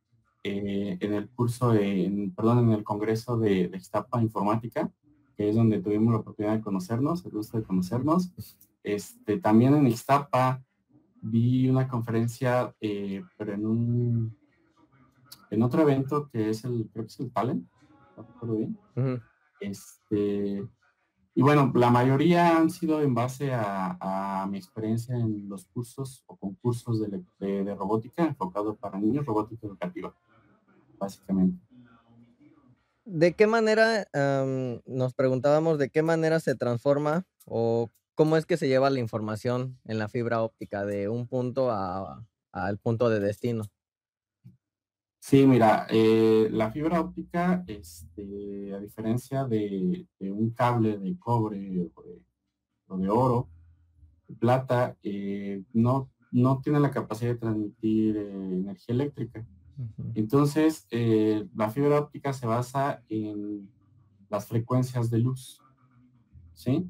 eh, 0.43 0.97
en 0.99 1.13
el 1.13 1.29
curso, 1.29 1.71
de, 1.71 2.31
perdón, 2.35 2.59
en 2.59 2.71
el 2.73 2.83
congreso 2.83 3.37
de, 3.37 3.69
de 3.69 3.81
Informática, 4.21 4.91
que 5.35 5.49
es 5.49 5.55
donde 5.55 5.81
tuvimos 5.81 6.13
la 6.13 6.19
oportunidad 6.19 6.53
de 6.53 6.61
conocernos, 6.61 7.25
el 7.25 7.31
gusto 7.31 7.57
de 7.57 7.63
conocernos. 7.63 8.31
Este, 8.83 9.39
también 9.39 9.73
en 9.73 9.87
Ixtapa 9.87 10.61
vi 11.21 11.69
una 11.69 11.87
conferencia, 11.87 12.75
eh, 12.79 13.23
pero 13.37 13.53
en 13.53 13.65
un 13.65 14.37
en 15.49 15.61
otro 15.61 15.83
evento 15.83 16.29
que 16.29 16.49
es 16.49 16.63
el, 16.65 16.89
creo 16.91 17.05
que 17.05 17.11
es 17.11 17.19
el 17.19 17.31
Talent, 17.31 17.67
no 18.17 18.23
recuerdo 18.23 18.55
bien. 18.57 18.77
Este, 19.59 20.67
y 21.35 21.41
bueno, 21.41 21.71
la 21.75 21.89
mayoría 21.89 22.57
han 22.57 22.69
sido 22.69 23.01
en 23.01 23.13
base 23.13 23.51
a, 23.53 24.47
mi 24.49 24.57
experiencia 24.57 25.15
en 25.15 25.49
los 25.49 25.65
cursos 25.65 26.23
o 26.27 26.35
concursos 26.35 26.99
de, 26.99 27.63
de 27.63 27.75
robótica 27.75 28.23
enfocado 28.23 28.75
para 28.75 28.99
niños, 28.99 29.25
robótica 29.25 29.65
educativa, 29.65 30.13
básicamente. 30.99 31.59
¿De 33.05 33.33
qué 33.33 33.47
manera, 33.47 34.07
nos 34.85 35.13
preguntábamos 35.13 35.77
de 35.77 35.89
qué 35.89 36.01
manera 36.01 36.39
se 36.39 36.55
transforma 36.55 37.25
o 37.45 37.89
cómo 38.15 38.37
es 38.37 38.45
que 38.45 38.55
se 38.55 38.67
lleva 38.67 38.89
la 38.89 38.99
información 38.99 39.77
en 39.85 39.99
la 39.99 40.07
fibra 40.07 40.41
óptica 40.41 40.85
de 40.85 41.09
un 41.09 41.27
punto 41.27 41.69
al 41.71 42.77
punto 42.77 43.09
de 43.09 43.19
destino? 43.19 43.65
Sí, 45.25 45.47
mira, 45.47 45.87
eh, 45.89 46.49
la 46.51 46.69
fibra 46.69 46.99
óptica, 46.99 47.63
este, 47.65 48.73
a 48.73 48.79
diferencia 48.79 49.45
de, 49.45 50.05
un 50.19 50.49
cable 50.49 50.97
de 50.97 51.17
cobre 51.17 51.89
o 52.87 52.97
de, 52.97 53.09
oro, 53.09 53.47
de 54.27 54.35
plata, 54.35 54.97
eh, 55.01 55.63
no, 55.71 56.11
no 56.29 56.59
tiene 56.59 56.81
la 56.81 56.91
capacidad 56.91 57.31
de 57.31 57.39
transmitir 57.39 58.17
eh, 58.17 58.31
energía 58.31 58.95
eléctrica. 58.95 59.47
Entonces, 60.13 60.89
la 61.55 61.69
fibra 61.69 62.01
óptica 62.01 62.33
se 62.33 62.45
basa 62.45 63.01
en 63.07 63.71
las 64.29 64.45
frecuencias 64.45 65.09
de 65.09 65.19
luz, 65.19 65.61
¿sí? 66.51 66.85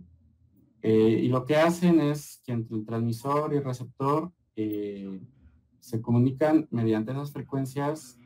Y 0.81 1.27
lo 1.27 1.45
que 1.45 1.57
hacen 1.57 2.01
es 2.01 2.41
que 2.43 2.53
entre 2.53 2.77
el 2.77 2.85
transmisor 2.85 3.53
y 3.53 3.57
el 3.57 3.63
receptor 3.63 4.31
se 4.55 6.01
comunican 6.01 6.67
mediante 6.71 7.11
esas 7.11 7.31
frecuencias. 7.31 8.17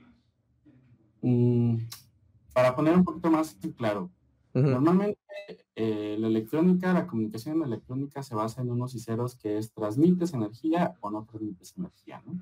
Mm, 1.28 1.90
para 2.54 2.74
poner 2.74 2.96
un 2.96 3.04
poquito 3.04 3.30
más 3.30 3.58
claro, 3.76 4.10
normalmente 4.54 5.20
eh, 5.76 6.16
la 6.18 6.28
electrónica, 6.28 6.94
la 6.94 7.06
comunicación 7.06 7.62
electrónica 7.62 8.24
se 8.24 8.34
basa 8.34 8.62
en 8.62 8.72
unos 8.72 8.96
y 8.96 9.00
ceros 9.00 9.36
que 9.36 9.58
es 9.58 9.74
transmites 9.74 10.34
energía 10.34 10.96
o 11.02 11.12
no 11.12 11.26
transmites 11.26 11.76
energía, 11.78 12.24
¿no? 12.26 12.42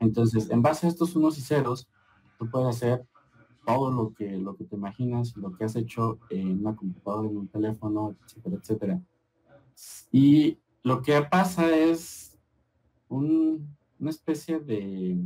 Entonces, 0.00 0.50
en 0.50 0.60
base 0.60 0.86
a 0.86 0.90
estos 0.90 1.14
unos 1.14 1.38
y 1.38 1.40
ceros, 1.40 1.88
tú 2.36 2.50
puedes 2.50 2.68
hacer 2.68 3.06
todo 3.64 3.92
lo 3.92 4.12
que, 4.12 4.36
lo 4.38 4.56
que 4.56 4.64
te 4.64 4.74
imaginas, 4.74 5.36
lo 5.36 5.56
que 5.56 5.64
has 5.64 5.76
hecho 5.76 6.18
en 6.30 6.58
una 6.58 6.74
computadora, 6.74 7.28
en 7.28 7.36
un 7.36 7.48
teléfono, 7.48 8.16
etcétera, 8.26 8.56
etcétera. 8.56 9.02
Y 10.10 10.58
lo 10.82 11.00
que 11.00 11.22
pasa 11.22 11.74
es 11.76 12.36
una 13.08 14.10
especie 14.10 14.58
de 14.58 15.16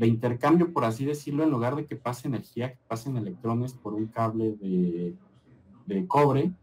de 0.00 0.06
intercambio, 0.06 0.72
por 0.72 0.86
así 0.86 1.04
decirlo, 1.04 1.44
en 1.44 1.50
lugar 1.50 1.76
de 1.76 1.84
que 1.84 1.94
pase 1.94 2.26
energía, 2.26 2.72
que 2.72 2.80
pasen 2.88 3.18
electrones 3.18 3.74
por 3.74 3.92
un 3.92 4.06
cable 4.06 4.52
de, 4.56 5.14
cobre, 6.08 6.54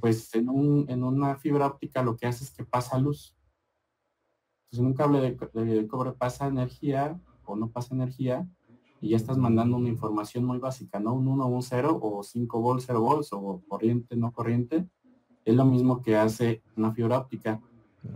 pues 0.00 0.34
en, 0.34 0.48
un, 0.48 0.86
en 0.88 1.04
una 1.04 1.36
fibra 1.36 1.66
óptica 1.66 2.02
lo 2.02 2.16
que 2.16 2.26
hace 2.26 2.42
es 2.42 2.50
que 2.50 2.64
pasa 2.64 2.98
luz. 2.98 3.36
Entonces 4.64 4.80
en 4.80 4.86
un 4.86 4.94
cable 4.94 5.20
de, 5.20 5.86
cobre 5.88 6.12
pasa 6.12 6.46
energía 6.46 7.20
o 7.44 7.54
no 7.54 7.68
pasa 7.68 7.94
energía 7.94 8.48
y 9.02 9.10
ya 9.10 9.18
estás 9.18 9.36
mandando 9.36 9.76
una 9.76 9.90
información 9.90 10.46
muy 10.46 10.56
básica, 10.56 10.98
¿no? 11.00 11.12
Un 11.12 11.28
1 11.28 11.44
o 11.44 11.48
un 11.48 11.62
0 11.62 11.98
o 12.00 12.22
5 12.22 12.60
volts, 12.62 12.84
0 12.86 13.00
volts 13.02 13.28
o 13.32 13.62
corriente, 13.68 14.16
no 14.16 14.32
corriente. 14.32 14.88
Es 15.44 15.54
lo 15.54 15.66
mismo 15.66 16.00
que 16.00 16.16
hace 16.16 16.62
una 16.76 16.92
fibra 16.92 17.18
óptica. 17.18 17.60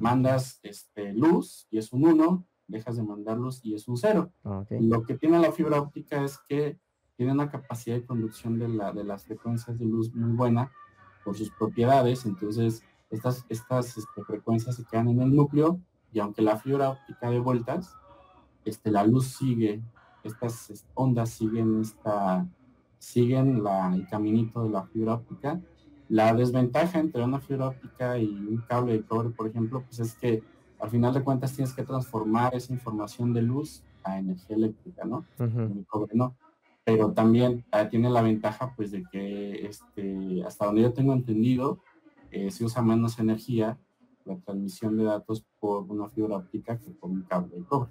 Mandas 0.00 0.58
este, 0.62 1.12
luz 1.12 1.66
y 1.70 1.76
es 1.76 1.92
un 1.92 2.06
1, 2.06 2.46
dejas 2.66 2.96
de 2.96 3.02
mandar 3.02 3.38
luz 3.38 3.60
y 3.62 3.74
es 3.74 3.86
un 3.88 3.96
0. 3.96 4.30
Lo 4.70 5.02
que 5.02 5.14
tiene 5.14 5.38
la 5.38 5.52
fibra 5.52 5.80
óptica 5.80 6.24
es 6.24 6.38
que 6.48 6.78
tiene 7.16 7.32
una 7.32 7.50
capacidad 7.50 7.96
de 7.96 8.06
conducción 8.06 8.58
de, 8.58 8.68
la, 8.68 8.92
de 8.92 9.04
las 9.04 9.24
frecuencias 9.24 9.78
de 9.78 9.84
luz 9.84 10.12
muy 10.14 10.32
buena 10.32 10.72
por 11.24 11.36
sus 11.36 11.50
propiedades, 11.50 12.26
entonces 12.26 12.82
estas, 13.10 13.46
estas 13.48 13.96
este, 13.96 14.22
frecuencias 14.24 14.76
se 14.76 14.84
quedan 14.84 15.08
en 15.08 15.20
el 15.20 15.34
núcleo 15.34 15.80
y 16.12 16.20
aunque 16.20 16.42
la 16.42 16.56
fibra 16.56 16.90
óptica 16.90 17.30
de 17.30 17.38
vueltas, 17.38 17.96
este, 18.64 18.90
la 18.90 19.04
luz 19.04 19.28
sigue, 19.28 19.82
estas 20.22 20.84
ondas 20.94 21.30
siguen 21.30 21.80
esta, 21.80 22.46
siguen 22.98 23.62
la, 23.62 23.94
el 23.94 24.08
caminito 24.08 24.64
de 24.64 24.70
la 24.70 24.84
fibra 24.84 25.14
óptica. 25.14 25.60
La 26.08 26.34
desventaja 26.34 26.98
entre 26.98 27.24
una 27.24 27.40
fibra 27.40 27.68
óptica 27.68 28.18
y 28.18 28.28
un 28.28 28.62
cable 28.68 28.92
de 28.92 29.04
cobre, 29.04 29.30
por 29.30 29.48
ejemplo, 29.48 29.82
pues 29.82 30.00
es 30.00 30.14
que 30.14 30.42
al 30.84 30.90
final 30.90 31.14
de 31.14 31.22
cuentas 31.22 31.52
tienes 31.52 31.72
que 31.72 31.82
transformar 31.82 32.54
esa 32.54 32.72
información 32.72 33.32
de 33.32 33.42
luz 33.42 33.82
a 34.02 34.18
energía 34.18 34.56
eléctrica, 34.56 35.04
¿no? 35.04 35.24
El 35.38 35.84
cobre 35.88 36.12
no 36.14 36.36
pero 36.84 37.12
también 37.12 37.64
ah, 37.72 37.88
tiene 37.88 38.10
la 38.10 38.20
ventaja 38.20 38.74
pues 38.76 38.90
de 38.92 39.04
que 39.10 39.66
este, 39.66 40.44
hasta 40.44 40.66
donde 40.66 40.82
yo 40.82 40.92
tengo 40.92 41.14
entendido, 41.14 41.80
eh, 42.30 42.50
se 42.50 42.64
usa 42.64 42.82
menos 42.82 43.18
energía 43.18 43.78
la 44.24 44.36
transmisión 44.36 44.96
de 44.96 45.04
datos 45.04 45.44
por 45.58 45.84
una 45.84 46.08
fibra 46.08 46.36
óptica 46.36 46.78
que 46.78 46.90
por 46.90 47.10
un 47.10 47.22
cable 47.22 47.56
de 47.56 47.64
cobre. 47.64 47.90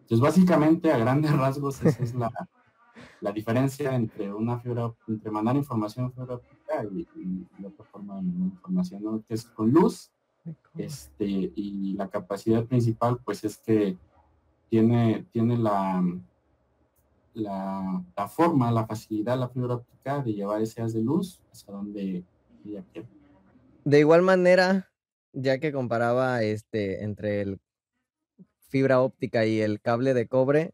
Entonces 0.00 0.20
básicamente 0.20 0.92
a 0.92 0.98
grandes 0.98 1.32
rasgos 1.36 1.82
esa 1.84 2.02
es 2.02 2.14
la, 2.14 2.30
la 3.20 3.32
diferencia 3.32 3.94
entre 3.94 4.32
una 4.32 4.58
fibra 4.58 4.92
entre 5.06 5.30
mandar 5.30 5.56
información 5.56 6.06
en 6.06 6.12
fibra 6.12 6.34
óptica 6.34 6.84
y, 6.84 7.06
otra 7.64 7.84
forma 7.84 8.16
de 8.16 8.22
información, 8.22 9.04
¿no? 9.04 9.22
que 9.26 9.34
es 9.34 9.44
con 9.44 9.70
luz. 9.70 10.10
Este, 10.76 11.24
y 11.24 11.94
la 11.94 12.08
capacidad 12.08 12.64
principal 12.64 13.18
pues 13.24 13.44
es 13.44 13.58
que 13.58 13.96
tiene, 14.68 15.26
tiene 15.32 15.56
la, 15.56 16.02
la, 17.34 18.28
forma, 18.28 18.70
la 18.72 18.86
facilidad, 18.86 19.38
la 19.38 19.48
fibra 19.48 19.74
óptica 19.74 20.22
de 20.22 20.32
llevar 20.32 20.62
ese 20.62 20.82
haz 20.82 20.94
de 20.94 21.02
luz 21.02 21.40
hacia 21.52 21.72
donde 21.72 22.24
ella 22.64 22.84
quiere. 22.92 23.08
De 23.84 23.98
igual 23.98 24.22
manera, 24.22 24.90
ya 25.32 25.58
que 25.58 25.72
comparaba 25.72 26.42
este 26.42 27.02
entre 27.04 27.42
el 27.42 27.60
fibra 28.68 29.00
óptica 29.00 29.44
y 29.44 29.60
el 29.60 29.80
cable 29.80 30.14
de 30.14 30.26
cobre, 30.26 30.72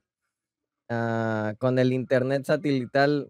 ah, 0.88 1.54
con 1.58 1.78
el 1.78 1.92
internet 1.92 2.44
satelital, 2.44 3.28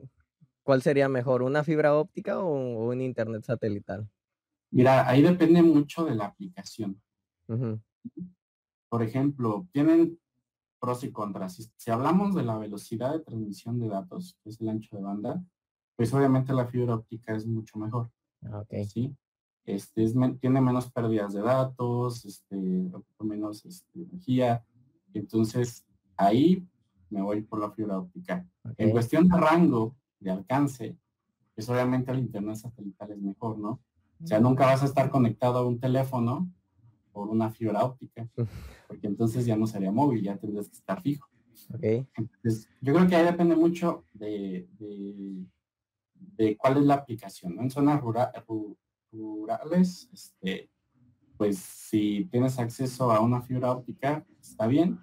¿cuál 0.62 0.82
sería 0.82 1.08
mejor? 1.08 1.42
¿Una 1.42 1.64
fibra 1.64 1.94
óptica 1.94 2.38
o, 2.40 2.88
un 2.88 3.00
internet 3.00 3.44
satelital? 3.44 4.08
Mira, 4.70 5.08
ahí 5.08 5.22
depende 5.22 5.62
mucho 5.62 6.04
de 6.04 6.14
la 6.14 6.26
aplicación. 6.26 7.00
Por 8.88 9.02
ejemplo, 9.02 9.66
tienen 9.72 10.18
pros 10.78 11.04
y 11.04 11.12
contras. 11.12 11.70
Si, 11.76 11.90
hablamos 11.90 12.34
de 12.34 12.42
la 12.42 12.56
velocidad 12.58 13.12
de 13.12 13.20
transmisión 13.20 13.78
de 13.78 13.88
datos, 13.88 14.38
que 14.42 14.50
es 14.50 14.60
el 14.60 14.68
ancho 14.68 14.96
de 14.96 15.02
banda, 15.02 15.42
pues 15.96 16.12
obviamente 16.14 16.52
la 16.52 16.66
fibra 16.66 16.94
óptica 16.94 17.34
es 17.34 17.46
mucho 17.46 17.78
mejor. 17.78 18.10
Ah, 18.42 18.64
¿sí? 18.86 19.14
Este, 19.64 20.06
tiene 20.40 20.60
menos 20.60 20.90
pérdidas 20.90 21.34
de 21.34 21.42
datos, 21.42 22.24
este, 22.24 22.56
menos 23.20 23.64
este, 23.64 24.02
energía. 24.02 24.64
Entonces, 25.12 25.84
ahí 26.16 26.66
me 27.10 27.22
voy 27.22 27.42
por 27.42 27.60
la 27.60 27.70
fibra 27.70 27.98
óptica. 27.98 28.46
En 28.76 28.90
cuestión 28.90 29.28
de 29.28 29.36
rango, 29.36 29.96
de 30.20 30.30
alcance, 30.30 30.96
pues 31.54 31.68
obviamente 31.68 32.12
el 32.12 32.20
internet 32.20 32.56
satelital 32.56 33.10
es 33.12 33.18
mejor, 33.20 33.58
¿no? 33.58 33.80
O 34.22 34.26
sea, 34.26 34.40
nunca 34.40 34.66
vas 34.66 34.82
a 34.82 34.86
estar 34.86 35.10
conectado 35.10 35.58
a 35.58 35.66
un 35.66 35.78
teléfono 35.78 36.50
por 37.12 37.28
una 37.28 37.50
fibra 37.50 37.84
óptica, 37.84 38.28
porque 38.86 39.06
entonces 39.06 39.46
ya 39.46 39.56
no 39.56 39.66
sería 39.66 39.90
móvil, 39.90 40.22
ya 40.22 40.36
tendrías 40.36 40.68
que 40.68 40.76
estar 40.76 41.00
fijo. 41.00 41.28
Entonces, 41.80 42.68
yo 42.80 42.94
creo 42.94 43.06
que 43.08 43.16
ahí 43.16 43.24
depende 43.24 43.56
mucho 43.56 44.04
de, 44.12 44.68
de, 46.14 46.56
cuál 46.56 46.78
es 46.78 46.84
la 46.84 46.94
aplicación. 46.94 47.58
En 47.58 47.70
zonas 47.70 48.00
rurales, 49.12 50.08
este, 50.12 50.70
pues 51.36 51.58
si 51.58 52.28
tienes 52.30 52.58
acceso 52.58 53.10
a 53.10 53.20
una 53.20 53.42
fibra 53.42 53.72
óptica, 53.72 54.24
está 54.40 54.66
bien, 54.66 54.98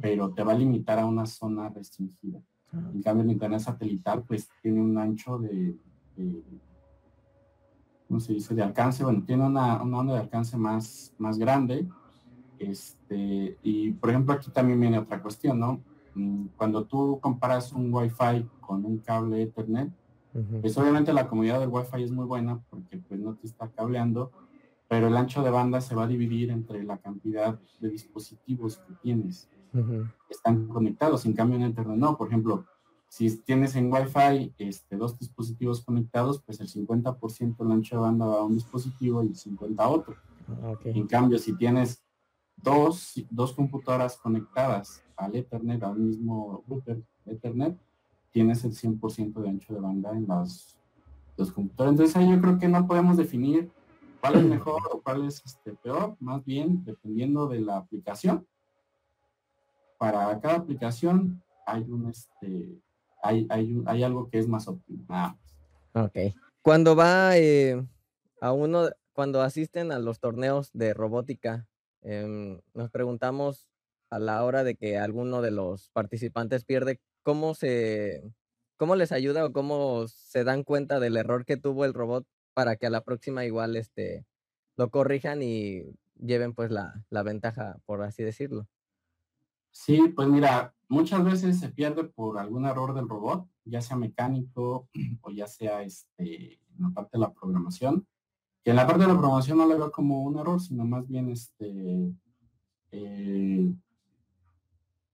pero 0.00 0.32
te 0.32 0.42
va 0.42 0.52
a 0.52 0.58
limitar 0.58 0.98
a 0.98 1.06
una 1.06 1.26
zona 1.26 1.68
restringida. 1.70 2.40
Ah. 2.72 2.90
En 2.94 3.02
cambio, 3.02 3.24
el 3.24 3.32
internet 3.32 3.60
satelital, 3.60 4.22
pues 4.24 4.48
tiene 4.62 4.80
un 4.80 4.96
ancho 4.98 5.38
de 5.38 5.76
¿cómo 8.08 8.20
se 8.20 8.32
dice? 8.32 8.54
De 8.54 8.62
alcance, 8.62 9.04
bueno, 9.04 9.22
tiene 9.24 9.44
una, 9.44 9.82
onda 9.82 10.14
de 10.14 10.20
alcance 10.20 10.56
más, 10.56 11.14
más 11.18 11.38
grande. 11.38 11.86
Este, 12.58 13.58
y 13.62 13.92
por 13.92 14.10
ejemplo, 14.10 14.34
aquí 14.34 14.50
también 14.50 14.80
viene 14.80 14.98
otra 14.98 15.20
cuestión, 15.20 15.58
¿no? 15.58 15.80
Mm, 16.14 16.46
cuando 16.56 16.84
tú 16.84 17.18
comparas 17.20 17.72
un 17.72 17.92
Wi-Fi 17.92 18.46
con 18.60 18.84
un 18.84 18.98
cable 18.98 19.42
Ethernet, 19.42 19.90
pues 20.60 20.76
obviamente 20.76 21.14
la 21.14 21.28
comodidad 21.28 21.60
del 21.60 21.70
Wi-Fi 21.70 22.02
es 22.02 22.10
muy 22.10 22.26
buena 22.26 22.60
porque 22.68 22.98
pues 22.98 23.18
no 23.18 23.36
te 23.36 23.46
está 23.46 23.68
cableando, 23.68 24.32
pero 24.86 25.08
el 25.08 25.16
ancho 25.16 25.42
de 25.42 25.48
banda 25.48 25.80
se 25.80 25.94
va 25.94 26.04
a 26.04 26.06
dividir 26.06 26.50
entre 26.50 26.84
la 26.84 26.98
cantidad 26.98 27.58
de 27.80 27.88
dispositivos 27.88 28.76
que 28.78 28.94
tienes. 29.02 29.48
Están 30.28 30.68
conectados, 30.68 31.24
en 31.26 31.32
cambio 31.32 31.56
en 31.56 31.64
Ethernet 31.64 31.96
no. 31.96 32.16
Por 32.16 32.28
ejemplo, 32.28 32.66
si 33.08 33.36
tienes 33.38 33.76
en 33.76 33.92
Wi-Fi 33.92 34.54
este, 34.58 34.96
dos 34.96 35.18
dispositivos 35.18 35.84
conectados, 35.84 36.42
pues 36.42 36.60
el 36.60 36.68
50% 36.68 37.56
el 37.64 37.72
ancho 37.72 37.96
de 37.96 38.02
banda 38.02 38.26
va 38.26 38.38
a 38.40 38.44
un 38.44 38.54
dispositivo 38.54 39.22
y 39.22 39.28
el 39.28 39.36
50% 39.36 39.74
a 39.78 39.88
otro. 39.88 40.16
Ah, 40.48 40.74
en 40.84 41.06
cambio, 41.06 41.38
si 41.38 41.56
tienes 41.56 42.04
dos, 42.56 43.14
dos 43.30 43.52
computadoras 43.52 44.16
conectadas 44.16 45.02
al 45.16 45.34
Ethernet, 45.34 45.82
al 45.82 45.96
mismo 45.96 46.64
router 46.68 47.02
Ethernet, 47.24 47.78
tienes 48.30 48.64
el 48.64 48.72
100% 48.72 49.40
de 49.40 49.48
ancho 49.48 49.74
de 49.74 49.80
banda 49.80 50.10
en 50.10 50.26
las 50.28 50.76
dos 51.36 51.52
computadoras. 51.52 51.92
Entonces 51.92 52.16
ahí 52.16 52.30
yo 52.30 52.40
creo 52.40 52.58
que 52.58 52.68
no 52.68 52.86
podemos 52.86 53.16
definir 53.16 53.70
cuál 54.20 54.36
es 54.36 54.44
mejor 54.44 54.82
o 54.92 55.00
cuál 55.00 55.24
es 55.24 55.42
este, 55.44 55.72
peor, 55.72 56.16
más 56.20 56.44
bien 56.44 56.84
dependiendo 56.84 57.48
de 57.48 57.60
la 57.60 57.78
aplicación. 57.78 58.46
Para 59.98 60.38
cada 60.40 60.56
aplicación 60.56 61.42
hay 61.66 61.82
un, 61.82 62.08
este, 62.08 62.78
hay, 63.26 63.46
hay, 63.86 64.02
algo 64.02 64.28
que 64.30 64.38
es 64.38 64.48
más 64.48 64.68
óptimo. 64.68 65.04
Ok. 65.92 66.18
Cuando 66.62 66.96
va 66.96 67.36
eh, 67.36 67.84
a 68.40 68.52
uno, 68.52 68.90
cuando 69.12 69.42
asisten 69.42 69.92
a 69.92 69.98
los 69.98 70.20
torneos 70.20 70.70
de 70.72 70.94
robótica, 70.94 71.68
em, 72.02 72.60
nos 72.74 72.90
preguntamos 72.90 73.68
a 74.10 74.18
la 74.18 74.44
hora 74.44 74.64
de 74.64 74.76
que 74.76 74.98
alguno 74.98 75.42
de 75.42 75.50
los 75.50 75.90
participantes 75.90 76.64
pierde, 76.64 77.00
¿cómo 77.22 77.54
se, 77.54 78.22
cómo 78.76 78.96
les 78.96 79.12
ayuda 79.12 79.44
o 79.44 79.52
cómo 79.52 80.06
se 80.08 80.44
dan 80.44 80.64
cuenta 80.64 81.00
del 81.00 81.16
error 81.16 81.44
que 81.44 81.56
tuvo 81.56 81.84
el 81.84 81.94
robot 81.94 82.26
para 82.54 82.76
que 82.76 82.86
a 82.86 82.90
la 82.90 83.02
próxima 83.02 83.44
igual 83.44 83.76
este, 83.76 84.24
lo 84.76 84.90
corrijan 84.90 85.42
y 85.42 85.82
lleven 86.18 86.54
pues 86.54 86.70
la, 86.70 87.04
la 87.10 87.22
ventaja, 87.22 87.78
por 87.86 88.02
así 88.02 88.22
decirlo? 88.22 88.66
Sí, 89.76 90.08
pues 90.16 90.26
mira, 90.26 90.74
muchas 90.88 91.22
veces 91.22 91.60
se 91.60 91.68
pierde 91.68 92.04
por 92.04 92.38
algún 92.38 92.64
error 92.64 92.94
del 92.94 93.10
robot, 93.10 93.46
ya 93.66 93.82
sea 93.82 93.94
mecánico 93.94 94.88
o 95.20 95.30
ya 95.30 95.46
sea 95.46 95.82
este, 95.82 96.54
en 96.54 96.78
la 96.78 96.90
parte 96.90 97.10
de 97.12 97.20
la 97.20 97.32
programación. 97.32 98.06
Que 98.64 98.70
en 98.70 98.76
la 98.76 98.86
parte 98.86 99.02
de 99.02 99.08
la 99.08 99.18
programación 99.18 99.58
no 99.58 99.66
le 99.68 99.76
veo 99.76 99.92
como 99.92 100.22
un 100.22 100.38
error, 100.38 100.60
sino 100.62 100.86
más 100.86 101.06
bien 101.06 101.28
este 101.28 102.10
eh, 102.90 103.70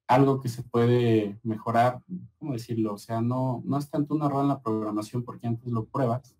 algo 0.07 0.41
que 0.41 0.49
se 0.49 0.63
puede 0.63 1.41
mejorar, 1.43 2.01
¿cómo 2.39 2.53
decirlo? 2.53 2.95
O 2.95 2.99
sea, 2.99 3.21
no, 3.21 3.63
no 3.67 3.79
es 3.79 3.91
tanto 3.91 4.15
un 4.15 4.23
error 4.23 4.43
en 4.43 4.49
la 4.49 4.63
programación 4.63 5.25
porque 5.25 5.49
antes 5.49 5.73
lo 5.73 5.87
pruebas, 5.87 6.37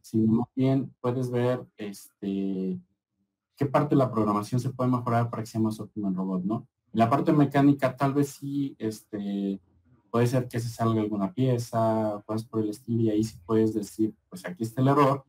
sino 0.00 0.32
más 0.32 0.48
bien 0.54 0.94
puedes 1.00 1.30
ver 1.30 1.66
este 1.76 2.78
qué 3.56 3.66
parte 3.66 3.96
de 3.96 3.98
la 3.98 4.12
programación 4.12 4.60
se 4.60 4.70
puede 4.70 4.88
mejorar 4.88 5.28
para 5.30 5.42
que 5.42 5.48
sea 5.48 5.60
más 5.60 5.80
óptimo 5.80 6.08
el 6.08 6.14
robot, 6.14 6.44
¿no? 6.44 6.68
La 6.96 7.10
parte 7.10 7.30
mecánica 7.30 7.94
tal 7.94 8.14
vez 8.14 8.30
sí, 8.30 8.74
este, 8.78 9.60
puede 10.10 10.26
ser 10.26 10.48
que 10.48 10.58
se 10.58 10.70
salga 10.70 11.02
alguna 11.02 11.34
pieza, 11.34 12.22
pues 12.26 12.42
por 12.42 12.62
el 12.62 12.70
estilo, 12.70 13.02
y 13.02 13.10
ahí 13.10 13.22
sí 13.22 13.38
puedes 13.44 13.74
decir, 13.74 14.14
pues 14.30 14.46
aquí 14.46 14.62
está 14.62 14.80
el 14.80 14.88
error. 14.88 15.26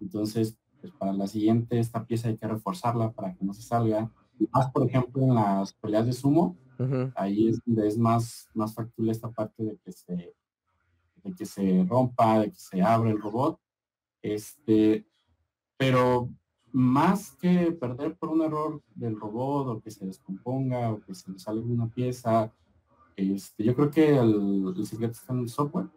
Entonces, 0.00 0.58
pues 0.82 0.92
para 0.92 1.14
la 1.14 1.26
siguiente, 1.26 1.78
esta 1.78 2.04
pieza 2.04 2.28
hay 2.28 2.36
que 2.36 2.46
reforzarla 2.46 3.10
para 3.12 3.34
que 3.34 3.42
no 3.42 3.54
se 3.54 3.62
salga. 3.62 4.12
Más, 4.52 4.70
por 4.70 4.86
ejemplo, 4.86 5.22
en 5.22 5.34
las 5.34 5.72
peleas 5.72 6.04
de 6.04 6.12
sumo, 6.12 6.58
ahí 7.16 7.48
es 7.48 7.62
donde 7.64 7.88
es 7.88 7.96
más, 7.96 8.46
más 8.52 8.74
factible 8.74 9.10
esta 9.10 9.30
parte 9.30 9.64
de 9.64 9.78
que 9.78 9.92
se, 9.92 10.34
de 11.24 11.34
que 11.34 11.46
se 11.46 11.86
rompa, 11.88 12.40
de 12.40 12.50
que 12.50 12.58
se 12.58 12.82
abra 12.82 13.10
el 13.10 13.18
robot. 13.18 13.58
Este, 14.20 15.06
pero 15.78 16.28
más 16.72 17.32
que 17.32 17.72
perder 17.72 18.16
por 18.16 18.30
un 18.30 18.42
error 18.42 18.82
del 18.94 19.18
robot 19.18 19.68
o 19.68 19.80
que 19.80 19.90
se 19.90 20.06
descomponga 20.06 20.92
o 20.92 21.00
que 21.00 21.14
se 21.14 21.30
le 21.30 21.38
salga 21.38 21.64
una 21.64 21.88
pieza, 21.88 22.52
este, 23.16 23.64
yo 23.64 23.74
creo 23.74 23.90
que 23.90 24.16
el, 24.16 24.74
el 24.76 24.86
secreto 24.86 25.12
está 25.12 25.32
en 25.32 25.40
el 25.40 25.48
software 25.48 25.88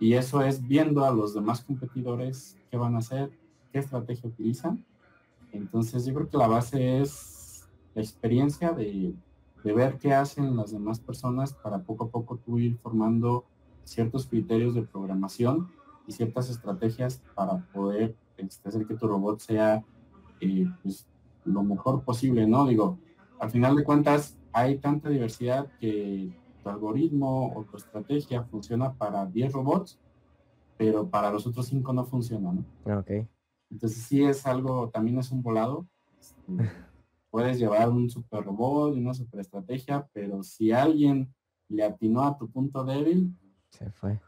y 0.00 0.14
eso 0.14 0.42
es 0.42 0.66
viendo 0.66 1.04
a 1.04 1.12
los 1.12 1.34
demás 1.34 1.62
competidores 1.62 2.56
qué 2.70 2.76
van 2.76 2.94
a 2.94 2.98
hacer, 2.98 3.30
qué 3.72 3.80
estrategia 3.80 4.28
utilizan. 4.28 4.84
Entonces 5.52 6.06
yo 6.06 6.14
creo 6.14 6.28
que 6.28 6.36
la 6.36 6.46
base 6.46 7.00
es 7.00 7.68
la 7.94 8.02
experiencia 8.02 8.72
de, 8.72 9.14
de 9.64 9.72
ver 9.72 9.98
qué 9.98 10.14
hacen 10.14 10.56
las 10.56 10.70
demás 10.70 11.00
personas 11.00 11.52
para 11.52 11.82
poco 11.82 12.04
a 12.04 12.08
poco 12.08 12.36
tú 12.36 12.58
ir 12.58 12.78
formando 12.78 13.44
ciertos 13.84 14.26
criterios 14.26 14.74
de 14.74 14.82
programación 14.82 15.68
y 16.06 16.12
ciertas 16.12 16.48
estrategias 16.48 17.22
para 17.34 17.58
poder 17.72 18.14
hacer 18.64 18.86
que 18.86 18.94
tu 18.94 19.06
robot 19.06 19.40
sea 19.40 19.82
eh, 20.40 20.66
pues, 20.82 21.06
lo 21.44 21.62
mejor 21.62 22.02
posible, 22.04 22.46
¿no? 22.46 22.66
Digo, 22.66 22.98
al 23.38 23.50
final 23.50 23.76
de 23.76 23.84
cuentas 23.84 24.36
hay 24.52 24.78
tanta 24.78 25.08
diversidad 25.08 25.70
que 25.80 26.36
tu 26.62 26.68
algoritmo 26.68 27.52
o 27.54 27.64
tu 27.64 27.76
estrategia 27.76 28.42
funciona 28.44 28.92
para 28.92 29.26
10 29.26 29.52
robots, 29.52 29.98
pero 30.76 31.08
para 31.08 31.30
los 31.30 31.46
otros 31.46 31.66
5 31.66 31.92
no 31.92 32.04
funciona, 32.04 32.52
¿no? 32.52 32.64
Ah, 32.86 32.98
ok. 32.98 33.26
Entonces 33.70 34.02
sí 34.02 34.24
es 34.24 34.46
algo, 34.46 34.88
también 34.90 35.18
es 35.18 35.30
un 35.30 35.42
volado. 35.42 35.86
Este, 36.18 36.36
puedes 37.30 37.58
llevar 37.58 37.90
un 37.90 38.08
super 38.08 38.44
robot 38.44 38.96
y 38.96 39.00
una 39.00 39.14
super 39.14 39.40
estrategia, 39.40 40.08
pero 40.12 40.42
si 40.42 40.72
alguien 40.72 41.32
le 41.68 41.84
atinó 41.84 42.24
a 42.24 42.36
tu 42.38 42.50
punto 42.50 42.84
débil, 42.84 43.36
se 43.70 43.90
fue 43.90 44.18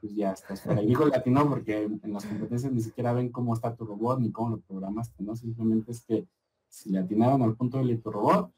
pues 0.00 0.14
ya 0.14 0.32
estás 0.32 0.62
fuera. 0.62 0.82
Y 0.82 0.86
digo 0.86 1.06
latino 1.06 1.48
porque 1.48 1.82
en 1.84 2.12
las 2.12 2.24
competencias 2.24 2.72
ni 2.72 2.80
siquiera 2.80 3.12
ven 3.12 3.30
cómo 3.30 3.54
está 3.54 3.74
tu 3.74 3.84
robot 3.84 4.20
ni 4.20 4.30
cómo 4.30 4.50
lo 4.50 4.60
programaste, 4.60 5.22
¿no? 5.22 5.36
Simplemente 5.36 5.92
es 5.92 6.02
que 6.02 6.26
si 6.68 6.90
le 6.90 6.98
atinaron 6.98 7.42
al 7.42 7.56
punto 7.56 7.82
de 7.82 7.96
tu 7.96 8.10
robot 8.10 8.52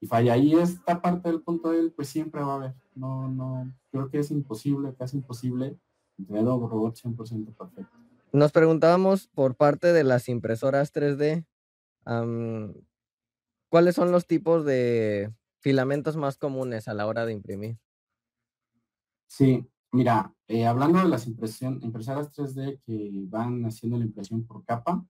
y 0.00 0.06
falla 0.06 0.32
ahí 0.32 0.54
esta 0.54 1.00
parte 1.00 1.30
del 1.30 1.42
punto 1.42 1.72
él, 1.72 1.92
pues 1.94 2.08
siempre 2.08 2.42
va 2.42 2.52
a 2.52 2.56
haber. 2.56 2.74
No, 2.94 3.28
no, 3.28 3.72
creo 3.90 4.10
que 4.10 4.18
es 4.18 4.30
imposible, 4.30 4.94
casi 4.94 5.16
imposible 5.16 5.78
tener 6.26 6.44
un 6.44 6.68
robot 6.68 6.96
100% 6.96 7.54
perfecto. 7.54 7.96
Nos 8.32 8.52
preguntábamos 8.52 9.28
por 9.28 9.54
parte 9.56 9.92
de 9.92 10.04
las 10.04 10.28
impresoras 10.28 10.92
3D, 10.92 11.44
¿cuáles 13.68 13.94
son 13.94 14.10
los 14.10 14.26
tipos 14.26 14.64
de 14.64 15.32
filamentos 15.60 16.16
más 16.16 16.38
comunes 16.38 16.88
a 16.88 16.94
la 16.94 17.06
hora 17.06 17.26
de 17.26 17.32
imprimir? 17.32 17.78
Sí, 19.26 19.66
Mira, 19.94 20.34
eh, 20.48 20.64
hablando 20.64 21.00
de 21.00 21.08
las 21.08 21.26
impresoras 21.26 22.32
3D 22.32 22.80
que 22.80 23.26
van 23.28 23.66
haciendo 23.66 23.98
la 23.98 24.06
impresión 24.06 24.46
por 24.46 24.64
capa, 24.64 25.04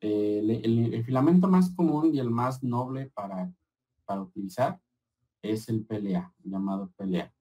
eh, 0.00 0.60
el, 0.62 1.04
filamento 1.04 1.48
más 1.48 1.70
común 1.74 2.14
y 2.14 2.20
el 2.20 2.30
más 2.30 2.62
noble 2.62 3.10
para, 3.12 3.52
para 4.04 4.22
utilizar 4.22 4.80
es 5.42 5.68
el 5.68 5.84
PLA, 5.84 6.32
llamado 6.44 6.92
PLA. 6.96 7.32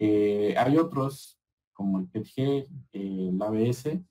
Eh, 0.00 0.56
hay 0.58 0.76
otros, 0.76 1.38
como 1.72 2.00
el 2.00 2.08
PETG, 2.08 2.68
el 2.92 3.40
ABS, 3.40 4.02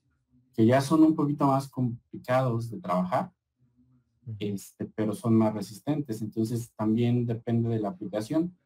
que 0.53 0.65
ya 0.65 0.79
son 0.79 1.03
un 1.03 1.13
poquito 1.13 1.47
más 1.47 1.67
complicados 1.67 2.69
de 2.69 2.79
trabajar, 2.79 3.33
este, 4.39 4.85
pero 4.85 5.13
son 5.13 5.35
más 5.35 5.53
resistentes. 5.53 6.21
Entonces 6.21 6.71
también 6.73 7.25
depende 7.25 7.67
de 7.67 7.79
la 7.79 7.89
aplicación. 7.89 8.57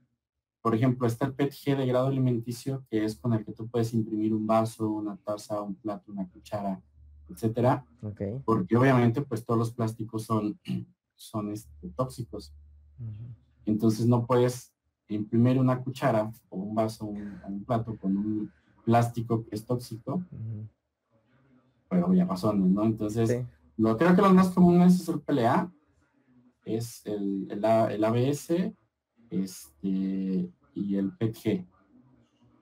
Por 0.66 0.74
ejemplo, 0.74 1.06
está 1.06 1.28
el 1.28 1.36
PETG 1.36 1.78
de 1.78 1.86
grado 1.86 2.08
alimenticio, 2.08 2.84
que 2.90 3.06
es 3.06 3.16
con 3.16 3.34
el 3.34 3.46
que 3.46 3.52
tú 3.52 3.68
puedes 3.68 3.94
imprimir 3.94 4.34
un 4.34 4.48
vaso, 4.48 4.90
una 4.90 5.16
taza, 5.16 5.62
un 5.62 5.76
plato, 5.76 6.12
una 6.12 6.28
cuchara, 6.28 6.82
etcétera. 7.30 7.86
Porque 8.44 8.76
obviamente, 8.76 9.22
pues 9.22 9.46
todos 9.46 9.60
los 9.60 9.72
plásticos 9.72 10.24
son, 10.24 10.60
son 11.16 11.52
este, 11.52 11.90
tóxicos. 11.90 12.52
Entonces 13.68 14.08
no 14.08 14.26
puedes 14.26 14.74
imprimir 15.08 15.60
una 15.60 15.84
cuchara 15.84 16.32
o 16.50 16.58
un 16.58 16.74
vaso 16.74 17.06
o 17.06 17.10
un, 17.10 17.64
plato 17.64 17.96
con 18.02 18.18
un 18.18 18.52
plástico 18.84 19.46
que 19.46 19.54
es 19.54 19.64
tóxico. 19.64 20.24
Pero 21.88 22.12
ya 22.12 22.26
pasó, 22.26 22.54
¿no? 22.54 22.84
Entonces, 22.86 23.46
lo 23.78 23.96
creo 23.98 24.16
que 24.16 24.22
los 24.24 24.34
más 24.34 24.50
comunes 24.50 25.00
es 25.00 25.08
el 25.10 25.22
PLA, 25.22 25.72
es 26.64 27.06
el, 27.06 27.52
el, 27.52 27.64
el 27.64 28.04
ABS, 28.04 28.74
este, 29.30 30.52
y 30.74 30.96
el 30.96 31.12
PETG. 31.18 31.66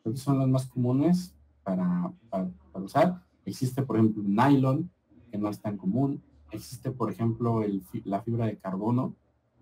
Creo 0.01 0.13
que 0.13 0.17
son 0.17 0.39
los 0.39 0.47
más 0.47 0.67
comunes 0.67 1.35
para, 1.63 2.11
para, 2.29 2.49
usar. 2.75 3.23
Existe, 3.45 3.81
por 3.81 3.97
ejemplo, 3.97 4.23
nylon, 4.25 4.89
que 5.31 5.37
no 5.37 5.49
es 5.49 5.61
tan 5.61 5.77
común. 5.77 6.21
Existe, 6.51 6.91
por 6.91 7.11
ejemplo, 7.11 7.63
el, 7.63 7.83
la 8.03 8.21
fibra 8.21 8.45
de 8.45 8.57
carbono, 8.57 9.15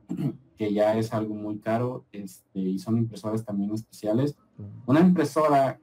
que 0.57 0.73
ya 0.73 0.97
es 0.97 1.13
algo 1.13 1.35
muy 1.35 1.59
caro, 1.59 2.05
este, 2.11 2.59
y 2.59 2.79
son 2.79 2.97
impresoras 2.97 3.45
también 3.45 3.73
especiales. 3.73 4.35
Una 4.85 4.99
impresora 4.99 5.79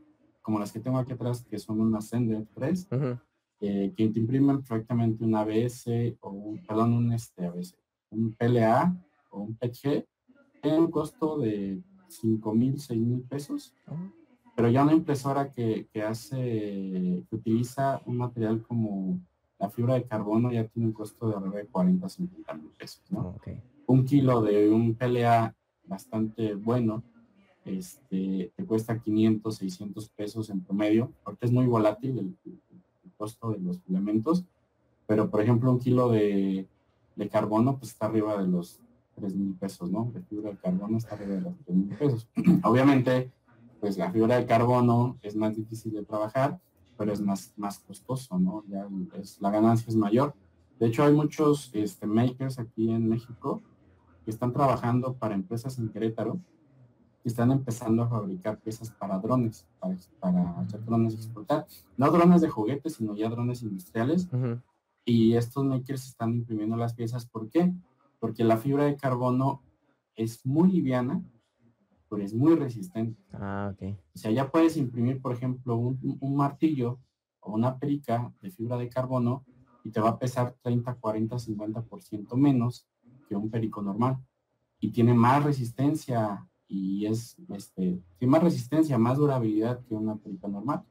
como 0.48 0.58
las 0.58 0.72
que 0.72 0.80
tengo 0.80 0.98
aquí 0.98 1.12
atrás, 1.12 1.44
que 1.44 1.58
son 1.58 1.78
unas 1.78 2.08
Sender 2.08 2.46
3, 2.54 2.88
eh, 3.60 3.92
que 3.94 4.08
te 4.08 4.18
imprimen 4.18 4.58
perfectamente 4.58 5.22
un 5.22 5.34
ABS 5.34 5.86
o 6.20 6.30
un, 6.30 6.64
perdón, 6.64 6.94
un 6.94 7.12
este 7.12 7.46
ABS, 7.46 7.76
un 8.08 8.32
PLA 8.32 8.96
o 9.30 9.40
un 9.40 9.56
PETG, 9.56 10.06
tiene 10.60 10.78
un 10.78 10.90
costo 10.90 11.38
de 11.38 11.80
5 12.08 12.54
mil, 12.54 12.80
6 12.80 13.00
mil 13.00 13.22
pesos. 13.22 13.74
Pero 14.56 14.70
ya 14.70 14.82
una 14.82 14.92
impresora 14.92 15.52
que, 15.52 15.88
hace, 16.06 16.36
que 17.28 17.36
utiliza 17.36 18.02
un 18.06 18.16
material 18.18 18.62
como 18.62 19.20
la 19.58 19.70
fibra 19.70 19.94
de 19.94 20.04
carbono 20.04 20.50
ya 20.52 20.66
tiene 20.66 20.88
un 20.88 20.92
costo 20.92 21.28
de 21.28 21.36
alrededor 21.36 21.62
de 21.62 21.66
40, 21.66 22.08
50 22.08 22.54
mil 22.54 22.70
pesos. 22.70 23.02
Un 23.86 24.04
kilo 24.04 24.42
de 24.42 24.70
un 24.70 24.94
PLA 24.94 25.54
bastante 25.84 26.54
bueno, 26.54 27.02
este, 27.64 28.52
te 28.54 28.64
cuesta 28.64 28.98
500, 28.98 29.56
600 29.56 30.08
pesos 30.10 30.50
en 30.50 30.62
promedio, 30.62 31.12
porque 31.24 31.46
es 31.46 31.52
muy 31.52 31.66
volátil 31.66 32.18
el, 32.18 32.36
costo 33.16 33.50
de 33.50 33.58
los 33.58 33.80
filamentos, 33.80 34.44
pero 35.08 35.28
por 35.28 35.40
ejemplo 35.40 35.72
un 35.72 35.80
kilo 35.80 36.08
de, 36.08 36.68
de 37.16 37.28
carbono 37.28 37.76
pues 37.76 37.90
está 37.90 38.06
arriba 38.06 38.40
de 38.40 38.46
los 38.46 38.80
3 39.18 39.34
mil 39.34 39.54
pesos, 39.54 39.90
¿no? 39.90 40.10
La 40.14 40.22
fibra 40.22 40.50
de 40.50 40.56
carbono 40.56 40.98
está 40.98 41.16
de 41.16 41.40
los 41.40 41.56
3 41.64 41.76
mil 41.76 41.96
pesos. 41.96 42.28
Obviamente, 42.64 43.32
pues 43.80 43.98
la 43.98 44.10
fibra 44.10 44.36
de 44.36 44.46
carbono 44.46 45.18
es 45.22 45.36
más 45.36 45.56
difícil 45.56 45.92
de 45.92 46.04
trabajar, 46.04 46.60
pero 46.96 47.12
es 47.12 47.20
más, 47.20 47.52
más 47.56 47.78
costoso, 47.78 48.38
¿no? 48.38 48.64
Ya 48.68 48.88
es, 49.18 49.40
la 49.40 49.50
ganancia 49.50 49.86
es 49.88 49.96
mayor. 49.96 50.34
De 50.78 50.86
hecho, 50.86 51.04
hay 51.04 51.12
muchos 51.12 51.70
este, 51.74 52.06
makers 52.06 52.58
aquí 52.58 52.90
en 52.90 53.08
México 53.08 53.62
que 54.24 54.30
están 54.30 54.52
trabajando 54.52 55.14
para 55.14 55.34
empresas 55.34 55.78
en 55.78 55.88
Querétaro 55.88 56.38
y 57.24 57.28
están 57.28 57.50
empezando 57.50 58.02
a 58.02 58.08
fabricar 58.08 58.58
piezas 58.58 58.90
para 58.90 59.18
drones, 59.18 59.66
para, 59.80 59.96
para 60.20 60.60
hacer 60.60 60.84
drones 60.84 61.14
exportar. 61.14 61.66
No 61.96 62.10
drones 62.10 62.40
de 62.40 62.48
juguetes, 62.48 62.94
sino 62.94 63.14
ya 63.16 63.28
drones 63.28 63.62
industriales. 63.62 64.28
Y 65.04 65.34
estos 65.34 65.64
makers 65.64 66.06
están 66.06 66.34
imprimiendo 66.34 66.76
las 66.76 66.94
piezas. 66.94 67.26
¿Por 67.26 67.48
qué? 67.48 67.72
Porque 68.18 68.44
la 68.44 68.56
fibra 68.56 68.84
de 68.84 68.96
carbono 68.96 69.62
es 70.14 70.44
muy 70.44 70.70
liviana, 70.70 71.22
pero 72.08 72.22
es 72.22 72.34
muy 72.34 72.54
resistente. 72.56 73.22
Ah, 73.32 73.72
ok. 73.72 73.96
O 74.14 74.18
sea, 74.18 74.30
ya 74.30 74.50
puedes 74.50 74.76
imprimir, 74.76 75.20
por 75.20 75.32
ejemplo, 75.32 75.76
un, 75.76 76.36
martillo 76.36 76.98
o 77.40 77.52
una 77.52 77.78
perica 77.78 78.32
de 78.40 78.50
fibra 78.50 78.76
de 78.76 78.88
carbono 78.88 79.44
y 79.84 79.90
te 79.90 80.00
va 80.00 80.10
a 80.10 80.18
pesar 80.18 80.56
30, 80.62 80.94
40, 80.94 81.36
50% 81.36 82.34
menos 82.36 82.88
que 83.28 83.36
un 83.36 83.50
perico 83.50 83.82
normal. 83.82 84.18
Y 84.80 84.90
tiene 84.90 85.14
más 85.14 85.44
resistencia 85.44 86.46
y 86.66 87.06
es, 87.06 87.36
este, 87.50 88.02
tiene 88.18 88.30
más 88.30 88.42
resistencia, 88.42 88.98
más 88.98 89.18
durabilidad 89.18 89.84
que 89.84 89.94
una 89.94 90.16
perica 90.16 90.48
normal. 90.48 90.84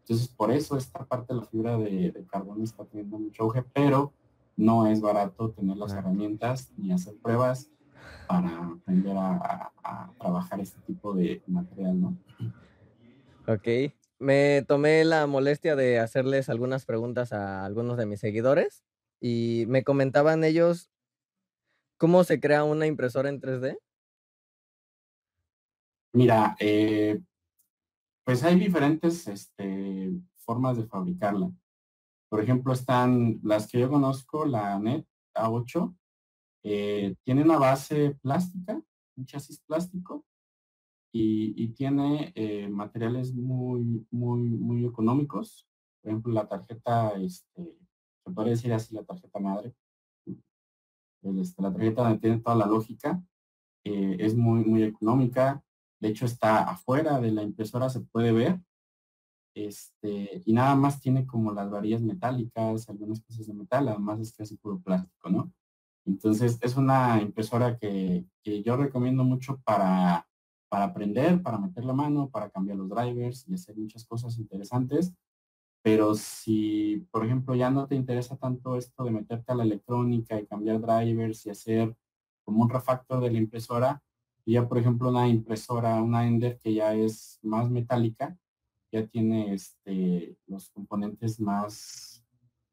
Entonces, 0.00 0.28
por 0.28 0.52
eso 0.52 0.76
esta 0.76 1.04
parte 1.04 1.32
de 1.32 1.40
la 1.40 1.46
fibra 1.46 1.78
de, 1.78 2.12
de 2.12 2.26
carbono 2.26 2.62
está 2.62 2.84
teniendo 2.84 3.18
mucho 3.18 3.42
auge, 3.42 3.62
pero 3.62 4.12
no 4.56 4.86
es 4.86 5.00
barato 5.00 5.50
tener 5.50 5.76
las 5.76 5.92
herramientas 5.92 6.72
ni 6.76 6.92
hacer 6.92 7.14
pruebas 7.22 7.70
para 8.26 8.48
aprender 8.48 9.16
a, 9.16 9.72
trabajar 10.18 10.60
este 10.60 10.80
tipo 10.80 11.14
de 11.14 11.42
material, 11.46 12.00
¿no? 12.00 12.18
Ok. 13.46 13.92
Me 14.18 14.64
tomé 14.66 15.04
la 15.04 15.26
molestia 15.26 15.76
de 15.76 16.00
hacerles 16.00 16.48
algunas 16.48 16.86
preguntas 16.86 17.32
a 17.32 17.64
algunos 17.64 17.98
de 17.98 18.06
mis 18.06 18.18
seguidores 18.18 18.82
y 19.20 19.64
me 19.68 19.84
comentaban 19.84 20.42
ellos 20.42 20.90
cómo 21.98 22.24
se 22.24 22.40
crea 22.40 22.64
una 22.64 22.86
impresora 22.86 23.28
en 23.28 23.40
3D. 23.40 23.78
Mira, 26.14 26.56
eh, 26.58 27.20
pues 28.24 28.42
hay 28.42 28.58
diferentes 28.58 29.28
este, 29.28 30.12
formas 30.38 30.78
de 30.78 30.86
fabricarla. 30.86 31.50
Por 32.28 32.40
ejemplo, 32.40 32.72
están 32.72 33.40
las 33.42 33.70
que 33.70 33.80
yo 33.80 33.88
conozco, 33.88 34.44
la 34.44 34.78
NET 34.78 35.06
A8, 35.34 35.96
eh, 36.64 37.14
tiene 37.22 37.42
una 37.42 37.58
base 37.58 38.16
plástica, 38.22 38.82
un 39.16 39.26
chasis 39.26 39.60
plástico, 39.60 40.24
y, 41.18 41.68
tiene 41.68 42.32
eh, 42.34 42.68
materiales 42.68 43.32
muy, 43.34 44.06
muy, 44.10 44.40
muy 44.40 44.84
económicos. 44.84 45.66
Por 46.02 46.10
ejemplo, 46.10 46.32
la 46.32 46.46
tarjeta 46.46 47.12
este, 47.14 47.76
se 48.24 48.30
puede 48.32 48.50
decir 48.50 48.72
así 48.72 48.94
la 48.94 49.04
tarjeta 49.04 49.38
madre. 49.38 49.74
Este, 51.22 51.62
la 51.62 51.72
tarjeta 51.72 52.02
donde 52.02 52.18
tiene 52.18 52.40
toda 52.40 52.56
la 52.56 52.66
lógica. 52.66 53.22
Eh, 53.84 54.16
es 54.20 54.34
muy, 54.36 54.64
muy 54.64 54.82
económica. 54.82 55.62
De 56.00 56.08
hecho, 56.08 56.26
está 56.26 56.68
afuera 56.68 57.18
de 57.20 57.30
la 57.32 57.42
impresora, 57.42 57.88
se 57.88 58.00
puede 58.00 58.32
ver. 58.32 58.60
Este, 59.56 60.42
y 60.44 60.52
nada 60.52 60.74
más 60.74 61.00
tiene 61.00 61.26
como 61.26 61.50
las 61.50 61.70
varillas 61.70 62.02
metálicas, 62.02 62.90
algunas 62.90 63.22
cosas 63.22 63.46
de 63.46 63.54
metal, 63.54 63.88
además 63.88 64.20
es 64.20 64.34
casi 64.34 64.54
puro 64.58 64.78
plástico, 64.78 65.30
¿no? 65.30 65.50
Entonces, 66.04 66.58
es 66.60 66.76
una 66.76 67.22
impresora 67.22 67.78
que, 67.78 68.26
que 68.42 68.62
yo 68.62 68.76
recomiendo 68.76 69.24
mucho 69.24 69.58
para, 69.64 70.28
para 70.68 70.84
aprender, 70.84 71.42
para 71.42 71.56
meter 71.56 71.86
la 71.86 71.94
mano, 71.94 72.28
para 72.28 72.50
cambiar 72.50 72.76
los 72.76 72.90
drivers 72.90 73.48
y 73.48 73.54
hacer 73.54 73.78
muchas 73.78 74.04
cosas 74.04 74.36
interesantes. 74.36 75.14
Pero 75.82 76.14
si, 76.14 77.06
por 77.10 77.24
ejemplo, 77.24 77.54
ya 77.54 77.70
no 77.70 77.86
te 77.86 77.94
interesa 77.94 78.36
tanto 78.36 78.76
esto 78.76 79.04
de 79.04 79.10
meterte 79.10 79.52
a 79.52 79.54
la 79.54 79.64
electrónica 79.64 80.38
y 80.38 80.46
cambiar 80.46 80.82
drivers 80.82 81.46
y 81.46 81.50
hacer 81.50 81.96
como 82.44 82.62
un 82.62 82.68
refactor 82.68 83.22
de 83.22 83.30
la 83.30 83.38
impresora, 83.38 84.02
y 84.44 84.52
ya 84.52 84.68
por 84.68 84.76
ejemplo 84.76 85.08
una 85.08 85.26
impresora, 85.26 86.02
una 86.02 86.26
Ender 86.26 86.58
que 86.58 86.74
ya 86.74 86.94
es 86.94 87.38
más 87.42 87.70
metálica, 87.70 88.36
ya 88.92 89.06
tiene 89.06 89.54
este, 89.54 90.36
los 90.46 90.70
componentes 90.70 91.40
más, 91.40 92.24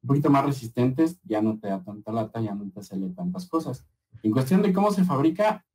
un 0.01 0.07
poquito 0.07 0.29
más 0.29 0.45
resistentes, 0.45 1.19
ya 1.23 1.41
no 1.41 1.59
te 1.59 1.67
da 1.67 1.83
tanta 1.83 2.11
lata, 2.11 2.41
ya 2.41 2.53
no 2.53 2.69
te 2.69 2.83
sale 2.83 3.09
tantas 3.09 3.47
cosas. 3.47 3.85
En 4.21 4.31
cuestión 4.31 4.61
de 4.61 4.73
cómo 4.73 4.91
se 4.91 5.03
fabrica, 5.03 5.65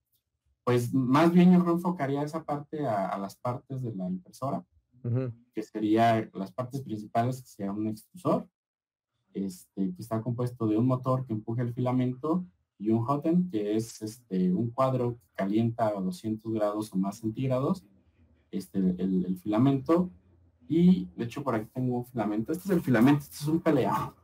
pues 0.64 0.92
más 0.92 1.32
bien 1.32 1.52
yo 1.52 1.70
enfocaría 1.70 2.22
esa 2.22 2.44
parte 2.44 2.86
a, 2.86 3.16
las 3.18 3.36
partes 3.36 3.82
de 3.82 3.94
la 3.94 4.08
impresora, 4.08 4.64
que 5.54 5.62
sería 5.62 6.28
las 6.34 6.52
partes 6.52 6.82
principales, 6.82 7.40
que 7.40 7.48
sea 7.48 7.72
un 7.72 7.86
extrusor, 7.86 8.48
este, 9.32 9.94
que 9.94 10.02
está 10.02 10.20
compuesto 10.20 10.66
de 10.66 10.76
un 10.76 10.86
motor 10.86 11.24
que 11.24 11.32
empuje 11.32 11.62
el 11.62 11.72
filamento 11.72 12.44
y 12.78 12.90
un 12.90 13.04
hoten, 13.08 13.48
que 13.50 13.76
es 13.76 14.02
este, 14.02 14.52
un 14.52 14.70
cuadro 14.70 15.18
que 15.18 15.28
calienta 15.34 15.88
a 15.88 16.00
200 16.00 16.52
grados 16.52 16.92
o 16.92 16.96
más 16.96 17.18
centígrados 17.18 17.84
este, 18.50 18.78
el, 18.78 19.38
filamento. 19.42 20.10
Y 20.68 21.06
de 21.16 21.24
hecho 21.24 21.42
por 21.42 21.54
aquí 21.54 21.68
tengo 21.72 21.98
un 21.98 22.06
filamento. 22.06 22.52
Este 22.52 22.64
es 22.64 22.70
el 22.70 22.82
filamento, 22.82 23.24
este 23.24 23.36
es 23.36 23.46
un 23.46 23.60
PLA. 23.60 24.14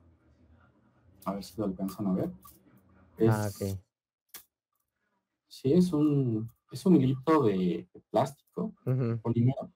A 1.25 1.33
ver 1.33 1.43
si 1.43 1.59
lo 1.59 1.65
alcanzan 1.65 2.07
a 2.07 2.13
ver. 2.13 2.31
ah, 3.29 3.49
ok. 3.49 3.79
Sí, 5.49 5.73
es 5.73 5.93
un, 5.93 6.51
es 6.71 6.85
un 6.85 6.97
hilito 6.97 7.45
de, 7.45 7.89
plástico, 8.11 8.75
polímero. 9.23 9.73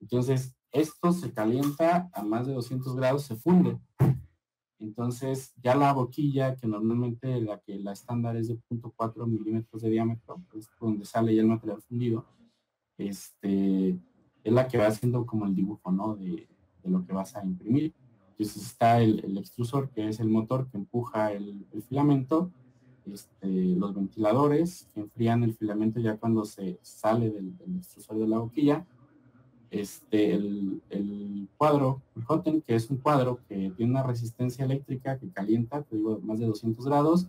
Entonces, 0.00 0.54
esto 0.70 1.12
se 1.12 1.32
calienta 1.32 2.10
a 2.14 2.22
más 2.22 2.46
de 2.46 2.54
200 2.54 2.96
grados, 2.96 3.24
se 3.24 3.36
funde. 3.36 3.78
Entonces, 4.78 5.54
ya 5.62 5.76
la 5.76 5.92
boquilla, 5.92 6.56
que 6.56 6.66
normalmente 6.66 7.40
la 7.40 7.60
que 7.60 7.78
la 7.78 7.92
estándar 7.92 8.36
es 8.36 8.48
de 8.48 8.58
0.4 8.58 9.26
milímetros 9.26 9.82
de 9.82 9.90
diámetro, 9.90 10.42
es 10.54 10.68
donde 10.80 11.04
sale 11.04 11.34
ya 11.34 11.42
el 11.42 11.48
material 11.48 11.82
fundido, 11.82 12.24
este, 12.98 13.98
es 14.44 14.52
la 14.52 14.68
que 14.68 14.78
va 14.78 14.86
haciendo 14.86 15.26
como 15.26 15.46
el 15.46 15.54
dibujo, 15.54 15.90
¿no? 15.90 16.16
De, 16.16 16.48
lo 16.84 17.06
que 17.06 17.12
vas 17.12 17.36
a 17.36 17.44
imprimir. 17.44 17.94
Entonces 18.32 18.60
está 18.60 19.00
el, 19.00 19.38
extrusor, 19.38 19.90
que 19.90 20.08
es 20.08 20.18
el 20.18 20.28
motor 20.28 20.68
que 20.68 20.78
empuja 20.78 21.30
el 21.32 21.64
filamento, 21.88 22.50
este, 23.10 23.48
los 23.48 23.94
ventiladores 23.94 24.88
que 24.94 25.00
enfrían 25.00 25.42
el 25.42 25.54
filamento 25.54 25.98
ya 25.98 26.16
cuando 26.16 26.44
se 26.44 26.78
sale 26.82 27.30
del, 27.30 27.54
extrusor 27.76 28.18
de 28.18 28.28
la 28.28 28.38
boquilla, 28.38 28.86
este, 29.70 30.34
el, 30.34 31.48
cuadro, 31.56 32.02
el 32.14 32.22
Hotten, 32.26 32.62
que 32.62 32.74
es 32.74 32.90
un 32.90 32.98
cuadro 32.98 33.40
que 33.48 33.72
tiene 33.76 33.92
una 33.92 34.02
resistencia 34.02 34.64
eléctrica 34.64 35.18
que 35.18 35.30
calienta, 35.30 35.82
te 35.82 35.96
digo, 35.96 36.20
más 36.22 36.38
de 36.38 36.46
200 36.46 36.84
grados, 36.84 37.28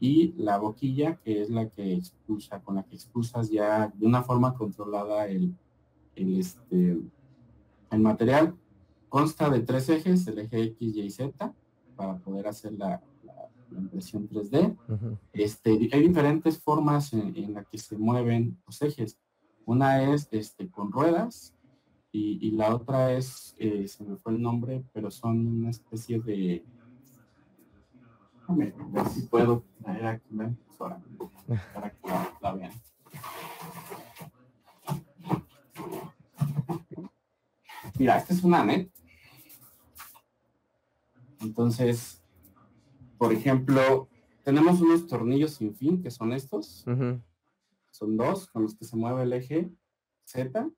y 0.00 0.32
la 0.36 0.58
boquilla, 0.58 1.16
que 1.16 1.40
es 1.42 1.50
la 1.50 1.68
que 1.70 1.94
expulsa, 1.94 2.60
con 2.60 2.76
la 2.76 2.82
que 2.82 2.94
expulsas 2.94 3.50
ya 3.50 3.92
de 3.94 4.06
una 4.06 4.22
forma 4.22 4.54
controlada 4.54 5.26
el, 5.26 5.54
el, 6.18 6.38
este, 6.38 6.98
el 7.90 8.00
material. 8.00 8.54
Consta 9.08 9.48
de 9.48 9.60
tres 9.60 9.88
ejes, 9.88 10.26
el 10.26 10.38
eje 10.38 10.62
X, 10.62 10.76
Y 10.80 11.00
y 11.00 11.10
Z, 11.10 11.54
para 11.96 12.18
poder 12.18 12.46
hacer 12.46 12.72
la, 12.72 13.02
la 13.70 13.78
impresión 13.78 14.28
3D. 14.28 14.76
este, 15.32 15.70
hay 15.92 16.08
diferentes 16.08 16.58
formas 16.58 17.12
en, 17.12 17.34
en 17.36 17.54
las 17.54 17.66
que 17.66 17.78
se 17.78 17.96
mueven 17.96 18.58
los 18.66 18.82
ejes. 18.82 19.18
Una 19.64 20.02
es 20.02 20.28
este, 20.30 20.70
con 20.70 20.92
ruedas 20.92 21.54
y, 22.10 22.50
la 22.52 22.74
otra 22.74 23.12
es, 23.12 23.54
eh, 23.58 23.86
se 23.86 24.02
me 24.02 24.16
fue 24.16 24.32
el 24.32 24.42
nombre, 24.42 24.82
pero 24.92 25.10
son 25.10 25.46
una 25.46 25.70
especie 25.70 26.20
de... 26.20 26.64
A 28.46 28.54
ver 28.54 28.74
si 29.12 29.22
puedo 29.26 29.62
traer 29.82 30.06
aquí 30.06 30.34
la 30.34 30.44
impresora 30.44 31.02
para 31.74 31.90
que 31.90 32.08
la, 32.40 32.54
vean. 32.54 32.72
Mira, 37.98 38.16
esta 38.16 38.32
es 38.32 38.44
una 38.44 38.64
net. 38.64 38.88
Entonces, 41.40 42.22
por 43.18 43.32
ejemplo, 43.32 44.08
tenemos 44.44 44.80
unos 44.80 45.08
tornillos 45.08 45.54
sin 45.54 45.74
fin, 45.74 46.00
que 46.00 46.12
son 46.12 46.32
estos. 46.32 46.84
Son 47.90 48.16
dos 48.16 48.46
con 48.48 48.62
los 48.62 48.76
que 48.76 48.84
se 48.84 48.96
mueve 48.96 49.24
el 49.24 49.32
eje 49.32 49.72
Z. 50.24 50.70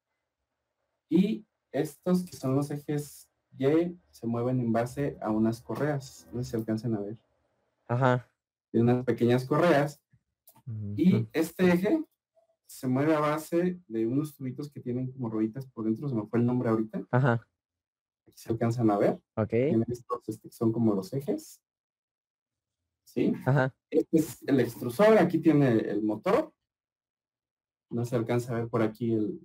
Y 1.11 1.44
estos 1.72 2.24
que 2.24 2.37
son 2.37 2.56
los 2.56 2.70
ejes 2.70 3.28
Y 3.59 3.98
se 4.11 4.26
mueven 4.26 4.59
en 4.61 4.72
base 4.72 5.18
a 5.20 5.30
unas 5.30 5.61
correas. 5.61 6.26
No 6.33 6.42
sé 6.42 6.52
si 6.52 6.56
alcancen 6.56 6.94
a 6.94 7.00
ver. 7.00 7.18
Ajá. 7.87 8.30
De 8.72 8.80
unas 8.80 9.04
pequeñas 9.04 9.44
correas. 9.44 10.00
Y 10.96 11.28
este 11.33 11.70
eje 11.70 12.02
se 12.70 12.87
mueve 12.87 13.14
a 13.16 13.18
base 13.18 13.80
de 13.88 14.06
unos 14.06 14.37
tubitos 14.37 14.70
que 14.70 14.80
tienen 14.80 15.11
como 15.11 15.28
rueditas 15.28 15.66
por 15.66 15.85
dentro. 15.85 16.09
Se 16.09 16.14
me 16.14 16.24
fue 16.26 16.38
el 16.38 16.46
nombre 16.46 16.68
ahorita. 16.68 17.04
Ajá. 17.11 17.44
Aquí 18.28 18.38
se 18.38 18.52
alcanzan 18.52 18.90
a 18.92 18.96
ver. 18.96 19.20
Ok. 19.35 19.52
Estos 19.88 20.28
este, 20.28 20.50
son 20.52 20.70
como 20.70 20.94
los 20.94 21.12
ejes. 21.12 21.61
¿sí? 23.02 23.33
Este 23.90 24.18
es 24.18 24.42
el 24.46 24.61
extrusor, 24.61 25.18
aquí 25.18 25.40
tiene 25.40 25.78
el 25.78 26.02
motor. 26.04 26.52
No 27.90 28.04
se 28.04 28.14
alcanza 28.14 28.52
a 28.52 28.61
ver 28.61 28.68
por 28.68 28.83
aquí 28.83 29.14
el, 29.14 29.40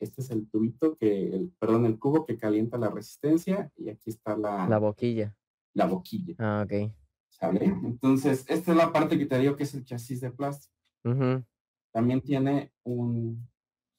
este 0.00 0.22
es 0.22 0.30
el 0.30 0.48
tubito 0.48 0.96
que, 0.96 1.28
el, 1.28 1.52
perdón, 1.58 1.84
el 1.84 1.98
cubo 1.98 2.24
que 2.24 2.38
calienta 2.38 2.78
la 2.78 2.88
resistencia 2.88 3.70
y 3.76 3.90
aquí 3.90 4.08
está 4.08 4.34
la... 4.34 4.66
La 4.66 4.78
boquilla. 4.78 5.36
La 5.74 5.84
boquilla. 5.84 6.36
Ah, 6.38 6.64
ok. 6.64 6.90
¿Sale? 7.28 7.66
Entonces, 7.66 8.46
esta 8.48 8.70
es 8.70 8.76
la 8.78 8.90
parte 8.90 9.18
que 9.18 9.26
te 9.26 9.38
digo 9.38 9.56
que 9.56 9.64
es 9.64 9.74
el 9.74 9.84
chasis 9.84 10.22
de 10.22 10.30
plástico. 10.30 10.74
También 11.92 12.20
tiene 12.20 12.72
un, 12.84 13.46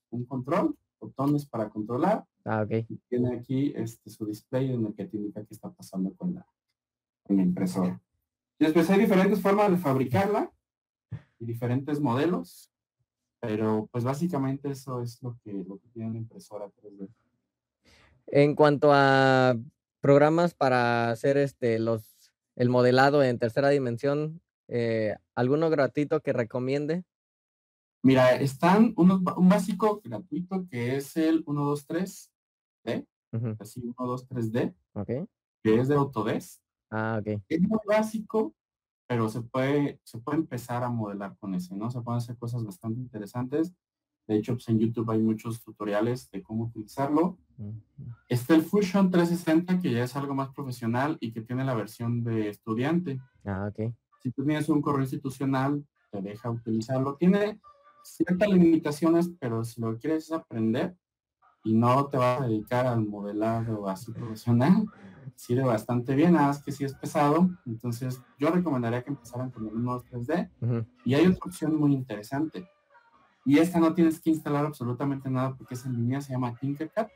un 0.10 0.26
control, 0.26 0.76
botones 1.00 1.46
para 1.46 1.70
controlar. 1.70 2.26
Ah, 2.46 2.64
ok. 2.64 2.86
tiene 3.08 3.36
aquí 3.38 3.72
este, 3.76 4.10
su 4.10 4.26
display 4.26 4.74
en 4.74 4.86
el 4.86 4.94
que 4.94 5.06
te 5.06 5.16
indica 5.16 5.46
qué 5.46 5.54
está 5.54 5.72
pasando 5.72 6.14
con 6.16 6.36
la, 6.36 6.46
con 7.24 7.38
la 7.38 7.44
impresora. 7.44 8.02
Después 8.60 8.90
hay 8.90 9.00
diferentes 9.00 9.42
formas 9.42 9.72
de 9.72 9.78
fabricarla 9.78 10.52
y 11.40 11.46
diferentes 11.46 12.02
modelos, 12.02 12.70
pero 13.40 13.88
pues 13.92 14.04
básicamente 14.04 14.72
eso 14.72 15.02
es 15.02 15.22
lo 15.22 15.38
que, 15.44 15.54
lo 15.54 15.78
que 15.78 15.88
tiene 15.90 16.10
una 16.10 16.20
impresora 16.20 16.68
3D. 16.68 17.08
En 18.28 18.56
cuanto 18.56 18.92
a 18.92 19.56
programas 20.02 20.54
para 20.54 21.12
hacer 21.12 21.38
este 21.38 21.80
los 21.80 22.14
el 22.56 22.70
modelado 22.70 23.24
en 23.24 23.40
tercera 23.40 23.70
dimensión, 23.70 24.42
eh, 24.68 25.16
¿alguno 25.34 25.70
gratuito 25.70 26.22
que 26.22 26.34
recomiende? 26.34 27.04
Mira, 28.04 28.36
están 28.36 28.94
unos, 28.98 29.22
un 29.38 29.48
básico 29.48 30.02
gratuito 30.04 30.68
que 30.70 30.98
es 30.98 31.16
el 31.16 31.46
123D, 31.46 33.08
así 33.60 33.82
123D, 33.82 34.76
okay. 34.94 35.26
que 35.64 35.80
es 35.80 35.88
de 35.88 35.96
Autodesk. 35.96 36.62
Ah, 36.92 37.18
ok. 37.22 37.42
Es 37.48 37.62
muy 37.62 37.80
básico, 37.88 38.54
pero 39.08 39.30
se 39.30 39.42
puede, 39.42 40.02
se 40.04 40.20
puede 40.20 40.40
empezar 40.40 40.84
a 40.84 40.90
modelar 40.90 41.38
con 41.40 41.56
ese, 41.56 41.76
¿no? 41.78 41.90
Se 41.90 42.02
pueden 42.02 42.18
hacer 42.18 42.38
cosas 42.38 42.66
bastante 42.66 43.00
interesantes. 43.00 43.74
De 44.28 44.36
hecho, 44.36 44.54
pues 44.54 44.68
en 44.68 44.80
YouTube 44.80 45.10
hay 45.10 45.20
muchos 45.20 45.64
tutoriales 45.64 46.30
de 46.30 46.44
cómo 46.44 46.66
utilizarlo. 46.66 47.38
Está 48.28 48.56
el 48.56 48.64
Fusion 48.64 49.12
360, 49.12 49.80
que 49.80 49.92
ya 49.92 50.04
es 50.04 50.16
algo 50.18 50.36
más 50.36 50.50
profesional 50.50 51.18
y 51.22 51.32
que 51.32 51.42
tiene 51.42 51.64
la 51.64 51.74
versión 51.74 52.22
de 52.24 52.50
estudiante. 52.50 53.22
Ah, 53.46 53.70
ok. 53.72 53.94
Si 54.22 54.32
tú 54.32 54.44
tienes 54.46 54.68
un 54.68 54.82
correo 54.82 55.04
institucional, 55.04 55.86
te 56.12 56.22
deja 56.22 56.50
utilizarlo. 56.50 57.16
Tiene 57.16 57.60
ciertas 58.04 58.50
limitaciones, 58.50 59.30
pero 59.40 59.64
si 59.64 59.82
lo 59.82 59.98
quieres 59.98 60.32
aprender 60.32 60.96
y 61.64 61.74
no 61.74 62.08
te 62.08 62.18
vas 62.18 62.42
a 62.42 62.48
dedicar 62.48 62.86
al 62.86 63.06
modelado 63.06 63.88
así 63.88 64.12
profesional, 64.12 64.86
sirve 65.36 65.64
bastante 65.64 66.14
bien, 66.14 66.34
nada 66.34 66.48
más 66.48 66.62
que 66.62 66.72
si 66.72 66.84
es 66.84 66.94
pesado. 66.94 67.50
Entonces, 67.66 68.22
yo 68.38 68.50
recomendaría 68.50 69.04
que 69.04 69.12
empezaran 69.12 69.50
con 69.50 69.68
el 69.68 69.74
1, 69.74 70.04
3D. 70.04 70.50
Y 71.06 71.14
hay 71.14 71.26
otra 71.28 71.46
opción 71.46 71.76
muy 71.76 71.94
interesante. 71.94 72.68
Y 73.46 73.58
esta 73.58 73.80
no 73.80 73.94
tienes 73.94 74.22
que 74.22 74.30
instalar 74.30 74.66
absolutamente 74.66 75.30
nada 75.30 75.56
porque 75.56 75.74
es 75.74 75.86
en 75.86 75.94
línea, 75.94 76.22
se 76.22 76.34
llama 76.34 76.56
Tinkercad, 76.56 77.08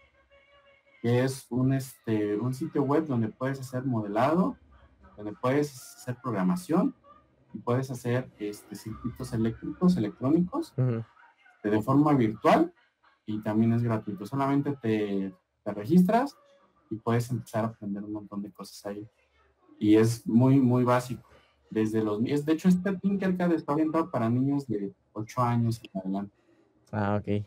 que 1.01 1.23
es 1.23 1.45
un, 1.49 1.73
este, 1.73 2.37
un 2.37 2.53
sitio 2.53 2.83
web 2.83 3.05
donde 3.05 3.29
puedes 3.29 3.59
hacer 3.59 3.85
modelado 3.85 4.57
donde 5.17 5.33
puedes 5.33 5.95
hacer 5.97 6.15
programación 6.21 6.95
y 7.53 7.59
puedes 7.59 7.89
hacer 7.91 8.29
este, 8.39 8.75
circuitos 8.75 9.33
eléctricos, 9.33 9.97
electrónicos, 9.97 10.73
de 11.63 11.81
forma 11.81 12.13
virtual 12.13 12.73
y 13.25 13.41
también 13.41 13.73
es 13.73 13.83
gratuito. 13.83 14.25
Solamente 14.25 14.77
te, 14.81 15.33
te 15.63 15.73
registras 15.73 16.35
y 16.89 16.95
puedes 16.95 17.29
empezar 17.29 17.65
a 17.65 17.67
aprender 17.67 18.03
un 18.03 18.13
montón 18.13 18.41
de 18.41 18.51
cosas 18.51 18.85
ahí. 18.85 19.07
Y 19.79 19.95
es 19.95 20.25
muy, 20.25 20.59
muy 20.59 20.83
básico. 20.83 21.27
Desde 21.69 22.01
los 22.01 22.23
de 22.23 22.53
hecho, 22.53 22.69
este 22.69 22.95
Tinkercad 22.95 23.51
está 23.51 23.73
orientado 23.73 24.09
para 24.09 24.29
niños 24.29 24.67
de 24.67 24.93
8 25.13 25.41
años 25.41 25.81
en 25.83 25.99
adelante. 25.99 26.35
Ah, 26.91 27.19
ok. 27.19 27.45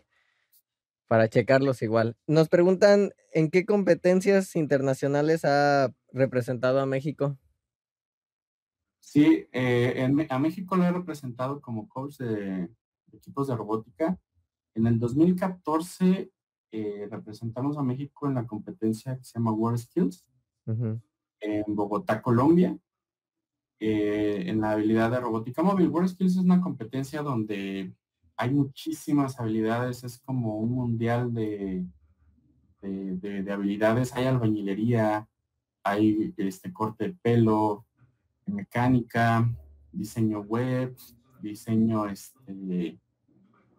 Para 1.09 1.29
checarlos 1.29 1.83
igual. 1.83 2.17
Nos 2.27 2.49
preguntan 2.49 3.13
en 3.33 3.51
qué 3.51 3.65
competencias 3.65 4.55
internacionales 4.57 5.45
ha 5.45 5.93
representado 6.13 6.81
a 6.81 6.87
México. 6.87 7.39
Sí, 9.01 9.47
eh, 9.51 10.09
a 10.29 10.39
México 10.39 10.77
lo 10.77 10.85
he 10.85 10.93
representado 10.93 11.61
como 11.61 11.89
coach 11.89 12.19
de, 12.19 12.71
equipos 13.13 13.49
de 13.49 13.57
robótica. 13.57 14.19
En 14.75 14.87
el 14.87 14.99
2014 15.01 16.31
eh, 16.71 17.09
representamos 17.11 17.77
a 17.77 17.83
México 17.83 18.29
en 18.29 18.35
la 18.35 18.47
competencia 18.47 19.17
que 19.17 19.25
se 19.25 19.39
llama 19.39 19.53
World 19.53 19.79
Skills 19.79 20.25
en 21.41 21.65
Bogotá, 21.75 22.23
Colombia, 22.23 22.79
eh, 23.81 24.45
en 24.47 24.61
la 24.61 24.73
habilidad 24.73 25.11
de 25.11 25.21
robótica 25.21 25.63
móvil. 25.63 25.89
World 25.89 26.11
Skills 26.11 26.37
es 26.37 26.45
una 26.45 26.61
competencia 26.61 27.23
donde 27.23 27.93
hay 28.37 28.51
muchísimas 28.51 29.41
habilidades, 29.41 30.05
es 30.05 30.19
como 30.19 30.59
un 30.59 30.73
mundial 30.73 31.33
de, 31.33 31.85
de, 32.83 33.53
habilidades. 33.53 34.15
Hay 34.15 34.27
albañilería, 34.27 35.29
hay 35.83 36.35
este 36.37 36.73
corte 36.73 37.09
de 37.09 37.15
pelo, 37.15 37.87
mecánica, 38.51 39.49
diseño 39.93 40.41
web, 40.41 40.97
diseño 41.41 42.07
este 42.07 42.99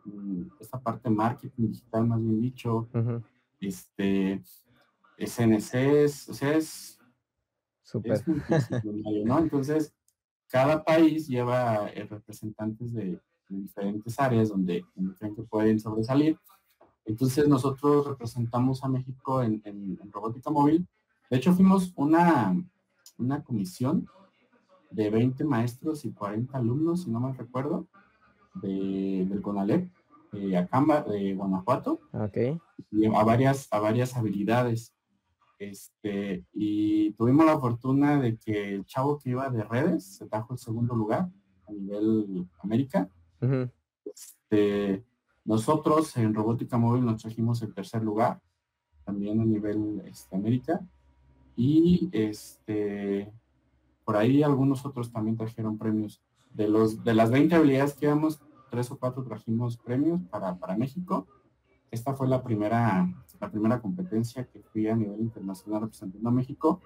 mm, 0.06 0.44
esta 0.60 0.80
parte 0.80 1.10
de 1.10 1.16
marketing 1.16 1.68
digital 1.68 2.08
más 2.08 2.22
bien 2.22 2.42
dicho, 2.42 2.88
este 3.60 4.42
SNCs, 5.18 6.30
o 6.30 6.34
sea 6.34 6.58
es, 6.58 7.00
Super. 7.84 8.24
¿no? 9.26 9.40
Entonces, 9.40 9.94
cada 10.48 10.84
país 10.84 11.28
lleva 11.28 11.90
eh, 11.90 12.08
representantes 12.10 12.94
de, 12.94 13.20
diferentes 13.50 14.18
áreas 14.18 14.48
donde, 14.48 14.86
creen 15.18 15.36
que 15.36 15.44
pueden 15.44 15.78
sobresalir. 15.78 16.40
Entonces 17.04 17.48
nosotros 17.50 18.08
representamos 18.08 18.82
a 18.84 18.88
México 18.88 19.42
en, 19.42 20.00
robótica 20.10 20.50
móvil. 20.50 20.88
De 21.30 21.38
hecho, 21.38 21.54
fuimos 21.54 21.92
una, 21.96 22.56
una 23.18 23.44
comisión 23.44 24.08
de 24.92 25.10
20 25.10 25.44
maestros 25.46 26.06
y 26.06 26.12
40 26.12 26.58
alumnos, 26.58 27.04
si 27.04 27.12
no 27.12 27.20
me 27.20 27.34
recuerdo, 27.34 27.88
de, 28.56 29.26
del 29.28 29.42
CONALEP, 29.42 29.90
de 30.32 30.58
Acamba, 30.58 31.02
de 31.02 31.34
Guanajuato, 31.34 32.02
okay. 32.14 32.58
a 33.16 33.24
varias, 33.24 33.68
a 33.72 33.80
varias 33.80 34.16
habilidades. 34.16 34.94
Este, 35.60 36.44
y 36.54 37.12
tuvimos 37.14 37.46
la 37.46 37.60
fortuna 37.60 38.20
de 38.20 38.38
que 38.38 38.76
el 38.76 38.86
chavo 38.86 39.20
que 39.20 39.30
iba 39.30 39.50
de 39.50 39.64
redes 39.64 40.18
se 40.18 40.26
trajo 40.28 40.54
el 40.54 40.60
segundo 40.60 40.96
lugar 40.96 41.30
a 41.68 41.72
nivel 41.72 42.48
América. 42.60 43.10
este, 44.04 45.06
nosotros 45.46 46.16
en 46.18 46.34
robótica 46.34 46.78
móvil 46.78 47.06
nos 47.06 47.22
trajimos 47.22 47.62
el 47.62 47.74
tercer 47.74 48.04
lugar, 48.04 48.42
también 49.04 49.40
a 49.40 49.46
nivel 49.46 50.02
este, 50.06 50.36
América. 50.36 50.80
Y 51.56 52.10
este, 52.12 53.32
por 54.12 54.20
ahí 54.20 54.44
algunos 54.44 54.86
otros 54.86 55.10
también 55.10 55.38
trajeron 55.38 55.78
premios. 55.78 56.22
De, 56.54 56.68
los, 56.68 57.02
de 57.02 57.14
las 57.14 57.32
20 57.32 57.56
habilidades 57.56 57.94
que 57.94 58.08
íbamos, 58.08 58.42
tres 58.70 58.92
o 58.92 59.00
cuatro 59.00 59.24
trajimos 59.24 59.78
premios 59.78 60.20
para, 60.30 60.54
para 60.56 60.76
México. 60.76 61.28
Esta 61.92 62.14
fue 62.14 62.28
la 62.28 62.44
primera, 62.44 63.08
la 63.40 63.50
primera 63.50 63.80
competencia 63.80 64.44
que 64.44 64.60
fui 64.64 64.90
a 64.90 64.98
nivel 64.98 65.22
internacional 65.22 65.84
representando 65.84 66.28
a 66.28 66.34
México 66.34 66.82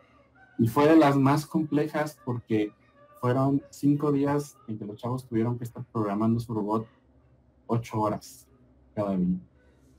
y 0.59 0.67
fue 0.67 0.87
de 0.87 0.97
las 0.97 1.17
más 1.17 1.47
complejas 1.47 2.19
porque 2.23 2.71
fueron 3.19 3.63
cinco 3.71 4.11
días 4.11 4.55
en 4.67 4.77
que 4.77 4.85
los 4.85 4.97
chavos 4.97 5.27
tuvieron 5.27 5.57
que 5.57 5.63
estar 5.63 5.83
programando 5.91 6.39
su 6.39 6.53
robot 6.53 6.85
ocho 7.65 8.01
horas 8.01 8.47
cada 8.93 9.17
día. 9.17 9.39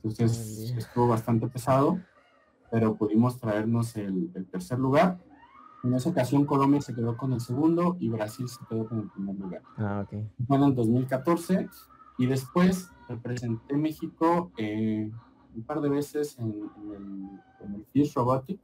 Entonces 0.01 0.73
estuvo 0.77 1.09
bastante 1.09 1.47
pesado, 1.47 1.99
pero 2.71 2.95
pudimos 2.95 3.37
traernos 3.37 3.97
el, 3.97 4.31
el 4.33 4.45
tercer 4.45 4.79
lugar 4.79 5.26
en 5.83 5.93
esa 5.93 6.09
ocasión 6.09 6.45
Colombia 6.45 6.81
se 6.81 6.93
quedó 6.93 7.15
con 7.15 7.33
el 7.33 7.39
segundo 7.39 7.97
y 7.99 8.09
Brasil 8.09 8.47
se 8.47 8.65
quedó 8.67 8.87
con 8.87 8.99
el 8.99 9.09
primer 9.09 9.35
lugar. 9.35 9.61
Ah, 9.77 10.05
ok. 10.05 10.19
Fue 10.47 10.57
en 10.57 10.63
el 10.63 10.75
2014 10.75 11.69
y 12.17 12.25
después 12.25 12.89
representé 13.07 13.77
México 13.77 14.51
eh, 14.57 15.09
un 15.55 15.63
par 15.63 15.81
de 15.81 15.89
veces 15.89 16.37
en, 16.39 16.53
el, 16.53 17.85
FIRST 17.91 18.15
Robotic, 18.15 18.59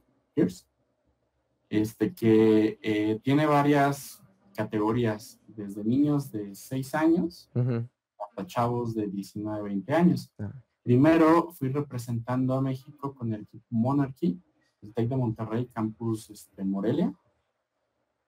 este, 1.68 2.14
que 2.14 2.78
eh, 2.82 3.20
tiene 3.22 3.46
varias 3.46 4.22
categorías, 4.54 5.40
desde 5.48 5.84
niños 5.84 6.30
de 6.30 6.54
6 6.54 6.94
años 6.94 7.50
hasta 7.54 8.46
chavos 8.46 8.94
de 8.94 9.06
19, 9.06 9.62
20 9.62 9.94
años. 9.94 10.32
Ah. 10.38 10.52
Primero 10.82 11.50
fui 11.52 11.70
representando 11.70 12.54
a 12.54 12.60
México 12.60 13.14
con 13.14 13.32
el 13.32 13.42
equipo 13.42 13.64
Monarchy, 13.70 14.40
el 14.84 14.92
TEC 14.92 15.08
de 15.08 15.16
Monterrey, 15.16 15.66
Campus 15.66 16.30
este, 16.30 16.64
Morelia. 16.64 17.12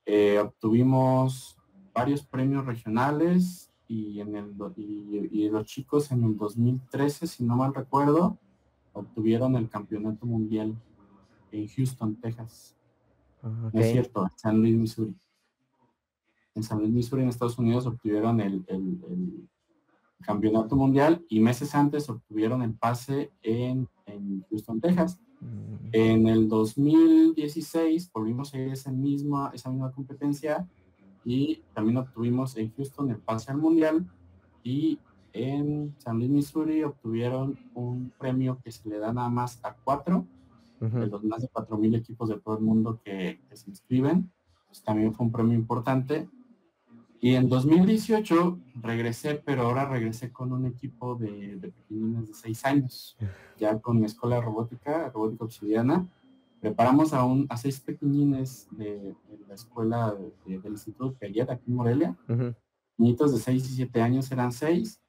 Eh, 0.05 0.39
obtuvimos 0.39 1.57
varios 1.93 2.25
premios 2.25 2.65
regionales 2.65 3.73
y, 3.89 4.21
en 4.21 4.37
el, 4.37 4.55
y, 4.77 5.49
los 5.49 5.67
chicos 5.67 6.11
en 6.13 6.25
el 6.25 6.37
2013, 6.37 7.27
si 7.27 7.45
no 7.45 7.57
mal 7.57 7.75
recuerdo, 7.75 8.39
obtuvieron 8.93 9.57
el 9.57 9.69
campeonato 9.69 10.27
mundial 10.27 10.75
en 11.53 11.69
Houston, 11.69 12.17
Texas. 12.17 12.77
Ah, 13.43 13.71
es 13.73 13.93
cierto, 13.93 14.25
en 14.25 14.39
San 14.39 14.61
Luis, 14.61 14.77
Missouri. 14.77 15.15
En 16.55 16.63
San 16.63 16.79
Luis, 16.79 16.91
Missouri, 16.91 17.23
en 17.23 17.29
Estados 17.29 17.59
Unidos, 17.59 17.87
obtuvieron 17.87 18.41
el, 18.41 18.65
el, 18.69 19.49
campeonato 20.23 20.77
mundial 20.77 21.25
y 21.29 21.41
meses 21.41 21.75
antes 21.75 22.09
obtuvieron 22.09 22.63
el 22.63 22.75
pase 22.75 23.33
en, 23.43 23.89
en 24.07 24.45
Houston, 24.51 24.81
Texas. 24.81 25.21
En 25.93 26.27
el 26.27 26.49
2016 26.49 28.11
volvimos 28.13 28.55
a 28.55 28.59
esa 28.59 28.91
misma, 28.91 29.51
esa 29.55 29.71
misma 29.71 29.93
competencia 29.93 30.67
y 31.25 31.63
también 31.75 31.99
obtuvimos 31.99 32.57
en 32.57 32.73
Houston 32.75 33.11
el 33.11 33.19
pase 33.19 33.53
al 33.53 33.59
mundial 33.59 34.07
y 34.65 34.99
en 35.33 35.95
San 35.99 36.17
Luis, 36.19 36.31
Missouri 36.31 36.83
obtuvieron 36.83 37.59
un 37.75 38.11
premio 38.19 38.59
que 38.65 38.73
se 38.73 38.89
le 38.89 38.99
da 38.99 39.13
nada 39.13 39.29
más 39.29 39.63
a 39.63 39.75
cuatro 39.75 40.27
de 40.81 41.07
los 41.07 41.25
más 41.25 41.43
de 41.43 41.49
cuatro 41.49 41.77
mil 41.77 41.95
equipos 41.95 42.29
de 42.29 42.39
todo 42.39 42.57
el 42.57 42.65
mundo 42.65 43.01
que, 43.05 43.41
se 43.53 43.71
inscriben. 43.71 44.31
Pues 44.67 44.83
también 44.83 45.15
fue 45.15 45.27
un 45.27 45.33
premio 45.33 45.55
importante. 45.55 46.29
Y 47.21 47.35
en 47.35 47.49
2018 47.49 48.59
regresé, 48.83 49.37
pero 49.37 49.63
ahora 49.63 49.89
regresé 49.89 50.33
con 50.33 50.53
un 50.53 50.67
equipo 50.67 51.15
de, 51.15 51.57
de 51.57 51.69
pequeñines 51.69 52.29
de 52.29 52.35
seis 52.35 52.65
años, 52.65 53.17
ya 53.59 53.79
con 53.79 53.99
mi 53.99 54.07
escuela 54.07 54.37
de 54.37 54.43
robótica, 54.43 55.11
robótica 55.11 55.45
obsidiana. 55.45 56.07
Preparamos 56.61 57.13
a, 57.13 57.25
un, 57.25 57.47
a 57.49 57.57
seis 57.57 57.81
pequeñines 57.81 58.69
de, 58.71 59.15
la 59.49 59.55
escuela 59.55 60.15
del 60.47 60.73
Instituto 60.73 61.15
Piaget 61.15 61.51
aquí 61.51 61.65
en 61.69 61.75
Morelia. 61.75 62.17
Niñitos 62.99 63.33
de 63.33 63.41
seis 63.41 63.69
y 63.71 63.75
siete 63.75 64.03
años 64.03 64.31
eran 64.31 64.53
seis. 64.53 65.01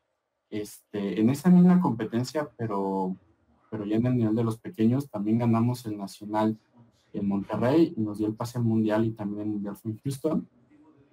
Este, 0.49 1.19
en 1.19 1.29
esa 1.29 1.49
misma 1.49 1.81
competencia, 1.81 2.49
pero, 2.57 3.17
pero 3.69 3.85
ya 3.85 3.97
en 3.97 4.05
el 4.05 4.15
nivel 4.15 4.35
de 4.35 4.43
los 4.43 4.57
pequeños, 4.57 5.09
también 5.09 5.39
ganamos 5.39 5.85
el 5.85 5.97
nacional 5.97 6.57
en 7.11 7.27
Monterrey 7.27 7.93
y 7.97 8.01
nos 8.01 8.17
dio 8.17 8.27
el 8.27 8.35
pase 8.35 8.57
al 8.57 8.63
mundial 8.63 9.05
y 9.05 9.11
también 9.11 9.41
el 9.41 9.47
mundial 9.49 9.75
fue 9.75 9.91
en 9.91 9.97
Houston 9.99 10.47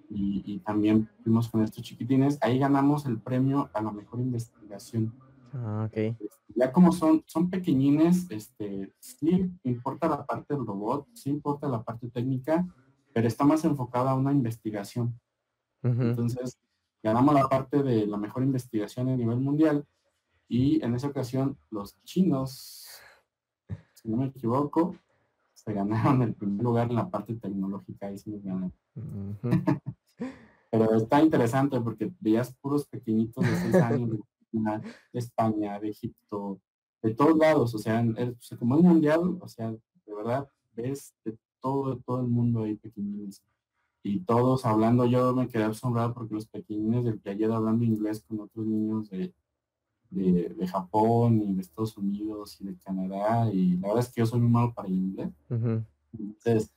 y, 0.09 0.59
también 0.59 1.09
fuimos 1.23 1.49
con 1.49 1.61
estos 1.61 1.83
chiquitines. 1.83 2.37
Ahí 2.41 2.59
ganamos 2.59 3.05
el 3.05 3.19
premio 3.19 3.69
a 3.73 3.81
la 3.81 3.91
mejor 3.91 4.19
investigación. 4.19 5.13
Ah, 5.53 5.85
okay. 5.87 6.15
Ya 6.55 6.71
como 6.71 6.91
son, 6.91 7.23
son 7.25 7.49
pequeñines, 7.49 8.29
este, 8.29 8.93
sí 8.99 9.51
importa 9.63 10.07
la 10.07 10.25
parte 10.25 10.53
del 10.53 10.65
robot, 10.65 11.07
sí 11.13 11.29
importa 11.29 11.67
la 11.67 11.83
parte 11.83 12.09
técnica, 12.09 12.65
pero 13.13 13.27
está 13.27 13.43
más 13.45 13.63
enfocada 13.65 14.11
a 14.11 14.15
una 14.15 14.31
investigación. 14.31 15.19
Entonces, 15.83 16.57
ganamos 17.03 17.35
la 17.35 17.47
parte 17.47 17.83
de 17.83 18.07
la 18.07 18.17
mejor 18.17 18.41
investigación 18.41 19.09
a 19.09 19.15
nivel 19.15 19.39
mundial 19.39 19.85
y 20.47 20.83
en 20.83 20.95
esa 20.95 21.07
ocasión 21.07 21.57
los 21.69 22.01
chinos, 22.03 22.87
si 23.93 24.09
no 24.09 24.17
me 24.17 24.27
equivoco, 24.27 24.95
se 25.53 25.73
ganaron 25.73 26.21
el 26.23 26.33
primer 26.33 26.63
lugar 26.63 26.89
en 26.89 26.95
la 26.95 27.09
parte 27.09 27.35
tecnológica 27.35 28.11
y 28.11 28.17
sí 28.17 28.31
Pero 30.71 30.95
está 30.95 31.21
interesante 31.21 31.79
porque 31.79 32.11
veías 32.19 32.53
puros 32.55 32.85
pequeñitos 32.87 33.45
de 33.45 33.55
seis 33.55 33.75
años 33.75 34.09
de, 34.11 34.19
España, 35.13 35.79
de 35.79 35.89
Egipto, 35.89 36.59
de 37.01 37.13
todos 37.13 37.37
lados, 37.37 37.75
o 37.75 37.77
sea, 37.77 38.03
como 38.57 38.77
es 38.77 38.83
mundial, 38.83 39.37
o 39.39 39.47
sea, 39.47 39.71
de 39.71 40.13
verdad 40.13 40.49
ves 40.73 41.15
de 41.23 41.37
todo, 41.61 41.97
todo 41.99 42.21
el 42.21 42.27
mundo 42.27 42.63
ahí 42.63 42.75
pequeñitos. 42.75 43.41
y 44.03 44.19
todos 44.21 44.65
hablando, 44.65 45.05
yo 45.05 45.33
me 45.33 45.47
quedé 45.47 45.63
asombrado 45.63 46.13
porque 46.13 46.35
los 46.35 46.47
pequeñines 46.47 47.05
del 47.05 47.21
ayer 47.25 47.51
hablando 47.51 47.83
inglés 47.83 48.23
con 48.27 48.39
otros 48.39 48.65
niños 48.65 49.09
de, 49.09 49.33
de, 50.09 50.67
Japón 50.67 51.41
y 51.41 51.53
de 51.53 51.61
Estados 51.61 51.97
Unidos 51.97 52.59
y 52.61 52.65
de 52.65 52.77
Canadá 52.77 53.51
y 53.51 53.77
la 53.77 53.87
verdad 53.87 54.03
es 54.03 54.13
que 54.13 54.21
yo 54.21 54.25
soy 54.25 54.39
muy 54.39 54.49
malo 54.49 54.73
para 54.73 54.87
el 54.87 54.95
inglés. 54.95 55.29
Entonces, 55.49 56.71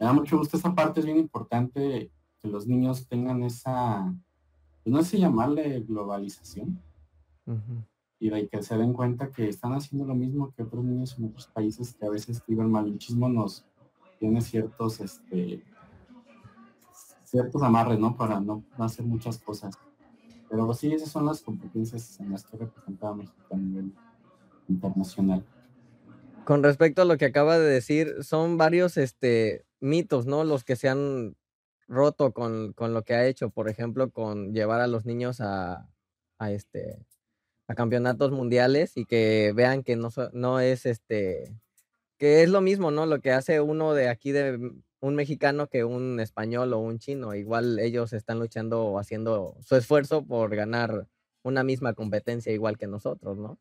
me 0.00 0.06
da 0.06 0.12
mucho 0.14 0.38
gusto 0.38 0.56
esta 0.56 0.74
parte, 0.74 1.00
es 1.00 1.06
bien 1.06 1.18
importante 1.18 2.10
que 2.40 2.48
los 2.48 2.66
niños 2.66 3.06
tengan 3.06 3.42
esa, 3.42 4.14
pues 4.82 4.94
no 4.94 5.02
sé 5.02 5.18
llamarle 5.18 5.80
globalización, 5.80 6.82
y 8.18 8.30
de 8.30 8.48
que 8.48 8.62
se 8.62 8.78
den 8.78 8.94
cuenta 8.94 9.30
que 9.30 9.46
están 9.48 9.74
haciendo 9.74 10.06
lo 10.06 10.14
mismo 10.14 10.52
que 10.54 10.62
otros 10.62 10.84
niños 10.84 11.18
en 11.18 11.26
otros 11.26 11.48
países 11.48 11.94
que 11.94 12.06
a 12.06 12.10
veces 12.10 12.42
el 12.48 12.56
malinchismo 12.56 13.28
nos 13.28 13.66
tiene 14.18 14.40
ciertos 14.40 15.00
este 15.00 15.62
ciertos 17.24 17.62
amarres, 17.62 17.98
¿no? 17.98 18.16
Para 18.16 18.40
no, 18.40 18.64
hacer 18.78 19.04
muchas 19.04 19.38
cosas. 19.38 19.74
Pero 20.48 20.72
sí, 20.74 20.92
esas 20.92 21.10
son 21.10 21.26
las 21.26 21.42
competencias 21.42 22.18
en 22.18 22.32
las 22.32 22.44
que 22.44 22.56
representaba 22.56 23.14
México 23.14 23.46
a 23.52 23.56
nivel 23.56 23.92
internacional. 24.68 25.44
Con 26.44 26.62
respecto 26.62 27.02
a 27.02 27.04
lo 27.04 27.16
que 27.18 27.26
acaba 27.26 27.58
de 27.58 27.68
decir, 27.68 28.16
son 28.22 28.56
varios 28.56 28.96
este, 28.96 29.64
mitos, 29.80 30.26
¿no? 30.26 30.44
Los 30.44 30.64
que 30.64 30.76
se 30.76 30.88
han 30.88 31.36
roto 31.88 32.32
con, 32.32 32.72
con 32.74 32.94
lo 32.94 33.04
que 33.04 33.14
ha 33.14 33.26
hecho, 33.26 33.50
por 33.50 33.68
ejemplo, 33.68 34.10
con 34.12 34.52
llevar 34.54 34.80
a 34.80 34.86
los 34.86 35.06
niños 35.06 35.40
a, 35.40 35.88
a 36.38 36.52
este, 36.52 37.06
a 37.68 37.74
campeonatos 37.74 38.32
mundiales 38.32 38.96
y 38.96 39.06
que 39.06 39.52
vean 39.54 39.82
que 39.84 39.96
no, 39.96 40.10
no 40.32 40.60
es 40.60 40.86
este, 40.86 41.56
que 42.18 42.42
es 42.42 42.50
lo 42.50 42.60
mismo, 42.60 42.90
¿no? 42.90 43.06
Lo 43.06 43.20
que 43.20 43.32
hace 43.32 43.60
uno 43.60 43.94
de 43.94 44.08
aquí 44.08 44.32
de 44.32 44.58
un 45.00 45.14
mexicano 45.14 45.68
que 45.68 45.84
un 45.84 46.20
español 46.20 46.72
o 46.74 46.78
un 46.78 46.98
chino. 46.98 47.34
Igual 47.34 47.78
ellos 47.78 48.12
están 48.12 48.38
luchando 48.38 48.84
o 48.86 48.98
haciendo 48.98 49.56
su 49.62 49.76
esfuerzo 49.76 50.24
por 50.26 50.54
ganar 50.56 51.08
una 51.42 51.64
misma 51.64 51.94
competencia 51.94 52.52
igual 52.52 52.78
que 52.78 52.86
nosotros, 52.86 53.38
¿no? 53.38 53.58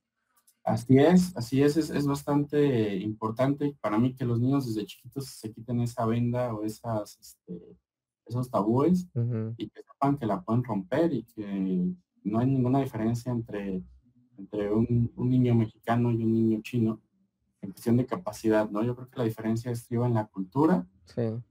Así 0.69 0.97
es, 0.97 1.35
así 1.35 1.61
es, 1.61 1.77
es, 1.77 2.05
bastante 2.05 2.95
importante 2.97 3.75
para 3.81 3.97
mí 3.97 4.13
que 4.13 4.25
los 4.25 4.39
niños 4.39 4.67
desde 4.67 4.85
chiquitos 4.85 5.25
se 5.25 5.51
quiten 5.51 5.81
esa 5.81 6.05
venda 6.05 6.53
o 6.53 6.63
esas, 6.63 7.17
este, 7.19 7.77
esos 8.25 8.49
tabúes 8.49 9.07
y 9.57 9.69
que 9.69 9.81
sepan 9.81 10.17
que 10.17 10.25
la 10.25 10.41
pueden 10.41 10.63
romper 10.63 11.13
y 11.13 11.23
que 11.23 11.85
no 12.23 12.39
hay 12.39 12.47
ninguna 12.47 12.81
diferencia 12.81 13.31
entre 13.31 13.83
entre 14.39 14.71
un, 14.71 15.11
niño 15.17 15.53
mexicano 15.53 16.11
y 16.11 16.23
un 16.23 16.33
niño 16.33 16.61
chino 16.61 17.01
en 17.61 17.71
cuestión 17.71 17.97
de 17.97 18.05
capacidad, 18.05 18.69
¿no? 18.69 18.83
Yo 18.83 18.95
creo 18.95 19.09
que 19.09 19.17
la 19.17 19.25
diferencia 19.25 19.71
estriba 19.71 20.07
en 20.07 20.13
la 20.13 20.27
cultura 20.27 20.87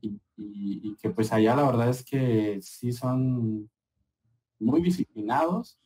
y, 0.00 0.96
que 0.96 1.10
pues 1.10 1.32
allá 1.32 1.54
la 1.54 1.66
verdad 1.66 1.90
es 1.90 2.02
que 2.02 2.60
sí 2.62 2.92
son 2.92 3.70
muy 4.58 4.82
disciplinados. 4.82 5.78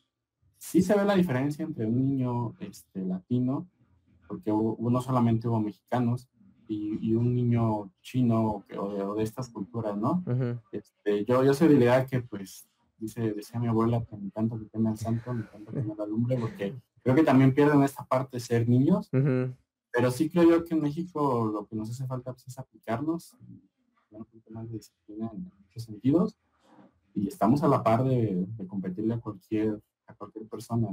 Sí 0.63 0.81
se 0.81 0.95
ve 0.95 1.05
la 1.05 1.17
diferencia 1.17 1.65
entre 1.65 1.87
un 1.87 1.97
niño 1.97 2.55
este, 2.61 3.05
latino, 3.05 3.67
porque 4.29 4.53
uno 4.53 5.01
solamente 5.01 5.49
hubo 5.49 5.59
mexicanos, 5.61 6.29
y, 6.69 7.15
un 7.15 7.35
niño 7.35 7.93
chino 8.01 8.65
o 8.79 9.15
de, 9.17 9.23
estas 9.25 9.49
culturas, 9.49 9.97
¿no? 9.99 10.25
este, 10.71 11.25
yo, 11.25 11.45
yo 11.45 11.53
soy 11.53 11.67
de 11.67 11.75
la 11.75 11.81
idea 11.81 12.07
que 12.07 12.21
pues 12.21 12.67
dice, 12.97 13.33
decía 13.35 13.59
mi 13.59 13.67
abuela 13.67 14.05
que 14.05 14.17
me 14.17 14.27
encanta 14.27 14.57
que 14.57 14.67
tenga 14.67 14.93
el 14.93 14.97
santo, 14.97 15.35
me 15.35 15.43
encanta 15.43 15.73
que 15.73 15.83
la 15.83 16.07
lumbre, 16.07 16.39
porque 16.39 16.75
creo 17.03 17.17
que 17.17 17.25
también 17.25 17.53
pierden 17.53 17.83
esta 17.83 18.05
parte 18.05 18.37
de 18.37 18.41
ser 18.41 18.69
niños, 18.69 19.11
pero 19.91 20.11
sí 20.13 20.31
creo 20.31 20.49
yo 20.49 20.65
que 20.65 20.75
en 20.75 20.81
México 20.81 21.51
lo 21.53 21.67
que 21.67 21.75
nos 21.75 21.91
hace 21.91 22.07
falta 22.07 22.33
pues, 22.33 22.47
es 22.47 22.59
aplicarnos, 22.59 23.37
un 24.11 24.23
más 24.51 24.71
de 24.71 24.77
disciplina 24.77 25.29
en 25.35 25.51
muchos 25.61 25.83
sentidos, 25.83 26.39
y 27.15 27.27
estamos 27.27 27.63
a 27.65 27.69
la 27.69 27.83
par 27.83 28.05
de, 28.05 28.47
competirle 28.69 29.15
a 29.15 29.21
cualquier, 29.21 29.83
a 30.13 30.17
cualquier 30.17 30.47
persona 30.49 30.89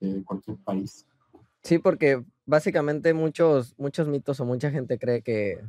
de 0.00 0.24
cualquier 0.24 0.56
país. 0.58 1.06
Sí, 1.62 1.78
porque 1.78 2.24
básicamente 2.46 3.12
muchos, 3.14 3.74
muchos 3.78 4.08
mitos 4.08 4.40
o 4.40 4.44
mucha 4.44 4.70
gente 4.70 4.98
cree 4.98 5.22
que 5.22 5.60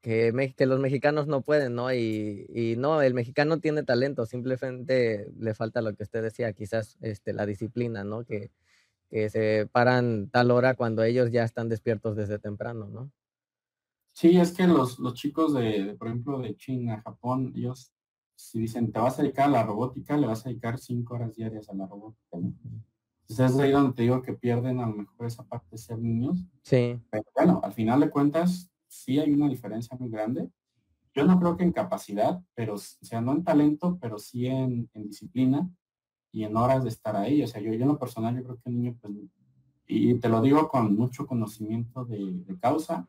que, 0.00 0.54
que 0.56 0.66
los 0.66 0.80
mexicanos 0.80 1.26
no 1.26 1.42
pueden, 1.42 1.74
¿no? 1.74 1.92
Y, 1.92 2.46
y, 2.48 2.76
no, 2.76 3.02
el 3.02 3.14
mexicano 3.14 3.60
tiene 3.60 3.82
talento, 3.82 4.26
simplemente 4.26 5.30
le 5.38 5.54
falta 5.54 5.82
lo 5.82 5.94
que 5.94 6.02
usted 6.02 6.22
decía, 6.22 6.52
quizás 6.52 6.96
este, 7.00 7.32
la 7.32 7.46
disciplina, 7.46 8.02
¿no? 8.04 8.24
Que, 8.24 8.50
que 9.10 9.28
se 9.28 9.68
paran 9.70 10.28
tal 10.30 10.50
hora 10.50 10.74
cuando 10.74 11.02
ellos 11.02 11.30
ya 11.30 11.44
están 11.44 11.68
despiertos 11.68 12.16
desde 12.16 12.38
temprano, 12.38 12.86
¿no? 12.86 13.10
Sí, 14.12 14.38
es 14.38 14.52
que 14.52 14.66
los, 14.66 14.98
los 14.98 15.14
chicos 15.14 15.54
de, 15.54 15.94
por 15.98 16.08
ejemplo, 16.08 16.40
de 16.40 16.56
China, 16.56 17.00
Japón, 17.02 17.52
ellos 17.54 17.92
si 18.40 18.58
dicen, 18.58 18.90
te 18.90 18.98
vas 18.98 19.18
a 19.18 19.22
dedicar 19.22 19.48
a 19.48 19.52
la 19.52 19.62
robótica, 19.62 20.16
le 20.16 20.26
vas 20.26 20.44
a 20.44 20.48
dedicar 20.48 20.78
cinco 20.78 21.14
horas 21.14 21.34
diarias 21.34 21.68
a 21.68 21.74
la 21.74 21.86
robótica, 21.86 22.38
¿no? 22.38 22.54
Entonces 23.28 23.54
es 23.54 23.60
ahí 23.60 23.70
donde 23.70 23.92
te 23.92 24.02
digo 24.02 24.22
que 24.22 24.32
pierden 24.32 24.80
a 24.80 24.86
lo 24.88 24.94
mejor 24.94 25.26
esa 25.26 25.44
parte 25.44 25.68
de 25.72 25.78
ser 25.78 25.98
niños. 25.98 26.44
Sí. 26.62 26.98
Pero 27.10 27.24
bueno, 27.36 27.60
al 27.62 27.72
final 27.72 28.00
de 28.00 28.10
cuentas, 28.10 28.68
sí 28.88 29.20
hay 29.20 29.30
una 29.30 29.48
diferencia 29.48 29.96
muy 29.96 30.10
grande. 30.10 30.50
Yo 31.14 31.24
no 31.24 31.38
creo 31.38 31.56
que 31.56 31.62
en 31.62 31.72
capacidad, 31.72 32.42
pero, 32.54 32.74
o 32.74 32.78
sea, 32.78 33.20
no 33.20 33.32
en 33.32 33.44
talento, 33.44 33.98
pero 34.00 34.18
sí 34.18 34.46
en, 34.46 34.90
disciplina 34.94 35.70
y 36.32 36.44
en 36.44 36.56
horas 36.56 36.82
de 36.82 36.88
estar 36.88 37.14
ahí. 37.14 37.42
O 37.42 37.46
sea, 37.46 37.60
yo, 37.60 37.72
yo 37.72 37.82
en 37.82 37.88
lo 37.88 37.98
personal, 37.98 38.36
yo 38.36 38.42
creo 38.42 38.56
que 38.56 38.70
el 38.70 38.76
niño, 38.76 38.96
pues, 39.00 39.12
y 39.86 40.14
te 40.14 40.28
lo 40.28 40.40
digo 40.40 40.68
con 40.68 40.96
mucho 40.96 41.26
conocimiento 41.26 42.04
de, 42.04 42.56
causa, 42.60 43.06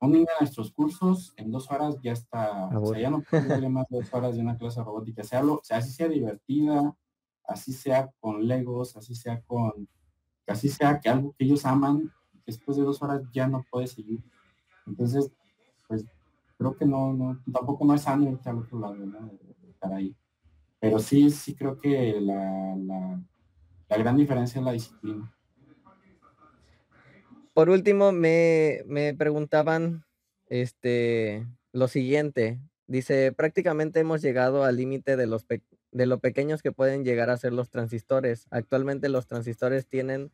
un 0.00 0.12
niño 0.12 0.26
en 0.38 0.44
nuestros 0.44 0.72
cursos 0.72 1.32
en 1.36 1.50
dos 1.50 1.70
horas 1.70 1.96
ya 2.02 2.12
está, 2.12 2.68
o 2.68 2.86
sea, 2.86 3.00
ya 3.00 3.10
no 3.10 3.22
puede 3.22 3.68
más 3.68 3.88
de 3.88 3.98
dos 3.98 4.12
horas 4.12 4.36
de 4.36 4.42
una 4.42 4.56
clase 4.56 4.82
robótica, 4.82 5.24
sea, 5.24 5.42
lo, 5.42 5.60
sea, 5.62 5.78
así 5.78 5.90
sea 5.90 6.08
divertida, 6.08 6.94
así 7.44 7.72
sea 7.72 8.10
con 8.20 8.46
legos, 8.46 8.96
así 8.96 9.14
sea 9.14 9.40
con, 9.42 9.88
así 10.46 10.68
sea 10.68 11.00
que 11.00 11.08
algo 11.08 11.34
que 11.36 11.44
ellos 11.44 11.64
aman, 11.64 12.12
después 12.44 12.76
de 12.76 12.84
dos 12.84 13.02
horas 13.02 13.22
ya 13.32 13.48
no 13.48 13.64
puede 13.70 13.86
seguir. 13.86 14.22
Entonces, 14.86 15.32
pues 15.88 16.04
creo 16.58 16.76
que 16.76 16.84
no, 16.84 17.12
no 17.12 17.40
tampoco 17.52 17.84
no 17.84 17.94
es 17.94 18.02
sano 18.02 18.30
irte 18.30 18.48
al 18.48 18.58
otro 18.58 18.78
lado, 18.78 18.94
¿no? 18.94 19.30
estar 19.68 19.92
ahí. 19.92 20.14
Pero 20.78 20.98
sí, 20.98 21.30
sí 21.30 21.54
creo 21.54 21.78
que 21.78 22.20
la, 22.20 22.76
la, 22.76 23.20
la 23.88 23.96
gran 23.96 24.16
diferencia 24.16 24.58
es 24.58 24.64
la 24.64 24.72
disciplina. 24.72 25.35
Por 27.56 27.70
último, 27.70 28.12
me, 28.12 28.82
me 28.84 29.14
preguntaban 29.14 30.04
este, 30.46 31.46
lo 31.72 31.88
siguiente. 31.88 32.60
Dice, 32.86 33.32
prácticamente 33.32 33.98
hemos 33.98 34.20
llegado 34.20 34.62
al 34.62 34.76
límite 34.76 35.16
de, 35.16 35.26
los 35.26 35.46
de 35.90 36.04
lo 36.04 36.18
pequeños 36.18 36.60
que 36.60 36.72
pueden 36.72 37.02
llegar 37.02 37.30
a 37.30 37.38
ser 37.38 37.54
los 37.54 37.70
transistores. 37.70 38.46
Actualmente 38.50 39.08
los 39.08 39.26
transistores 39.26 39.86
tienen 39.86 40.32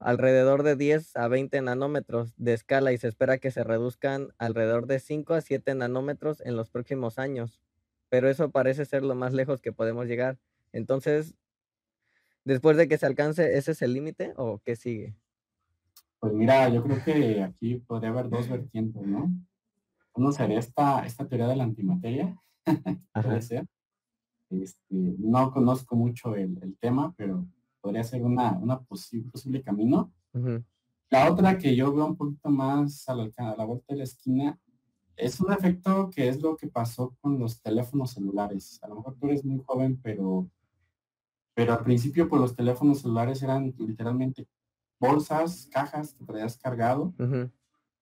alrededor 0.00 0.62
de 0.62 0.76
10 0.76 1.16
a 1.16 1.28
20 1.28 1.62
nanómetros 1.62 2.34
de 2.36 2.52
escala 2.52 2.92
y 2.92 2.98
se 2.98 3.08
espera 3.08 3.38
que 3.38 3.50
se 3.50 3.64
reduzcan 3.64 4.34
alrededor 4.36 4.86
de 4.86 5.00
5 5.00 5.32
a 5.32 5.40
7 5.40 5.74
nanómetros 5.74 6.42
en 6.42 6.56
los 6.56 6.68
próximos 6.68 7.18
años. 7.18 7.62
Pero 8.10 8.28
eso 8.28 8.50
parece 8.50 8.84
ser 8.84 9.02
lo 9.02 9.14
más 9.14 9.32
lejos 9.32 9.62
que 9.62 9.72
podemos 9.72 10.08
llegar. 10.08 10.38
Entonces, 10.74 11.36
después 12.44 12.76
de 12.76 12.86
que 12.86 12.98
se 12.98 13.06
alcance, 13.06 13.56
¿ese 13.56 13.72
es 13.72 13.80
el 13.80 13.94
límite 13.94 14.34
o 14.36 14.58
qué 14.62 14.76
sigue? 14.76 15.16
Pues 16.20 16.34
mira, 16.34 16.68
yo 16.68 16.82
creo 16.82 17.02
que 17.02 17.42
aquí 17.42 17.76
podría 17.76 18.10
haber 18.10 18.28
dos 18.28 18.46
vertientes, 18.46 19.06
¿no? 19.06 19.32
Uno 20.12 20.32
sería 20.32 20.58
esta, 20.58 21.06
esta 21.06 21.26
teoría 21.26 21.48
de 21.48 21.56
la 21.56 21.64
antimateria, 21.64 22.38
puede 23.14 23.40
ser. 23.40 23.66
Este, 24.50 24.84
no 24.90 25.50
conozco 25.50 25.96
mucho 25.96 26.36
el, 26.36 26.58
el 26.62 26.76
tema, 26.76 27.14
pero 27.16 27.46
podría 27.80 28.04
ser 28.04 28.22
una, 28.22 28.52
una 28.58 28.78
posible, 28.80 29.30
posible 29.30 29.62
camino. 29.62 30.12
La 31.08 31.32
otra 31.32 31.56
que 31.56 31.74
yo 31.74 31.92
veo 31.92 32.06
un 32.06 32.16
poquito 32.16 32.50
más 32.50 33.08
a 33.08 33.14
la, 33.14 33.30
a 33.36 33.56
la 33.56 33.64
vuelta 33.64 33.86
de 33.88 33.98
la 33.98 34.04
esquina 34.04 34.60
es 35.16 35.40
un 35.40 35.52
efecto 35.52 36.10
que 36.10 36.28
es 36.28 36.40
lo 36.42 36.54
que 36.56 36.66
pasó 36.66 37.16
con 37.20 37.38
los 37.38 37.62
teléfonos 37.62 38.12
celulares. 38.12 38.78
A 38.82 38.88
lo 38.88 38.96
mejor 38.96 39.16
tú 39.16 39.26
eres 39.26 39.44
muy 39.44 39.62
joven, 39.64 39.98
pero, 40.02 40.50
pero 41.54 41.72
al 41.72 41.82
principio 41.82 42.28
pues 42.28 42.40
los 42.40 42.54
teléfonos 42.54 43.00
celulares 43.00 43.42
eran 43.42 43.74
literalmente 43.78 44.46
bolsas, 45.00 45.68
cajas 45.72 46.14
que 46.14 46.24
traías 46.24 46.56
cargado. 46.58 47.12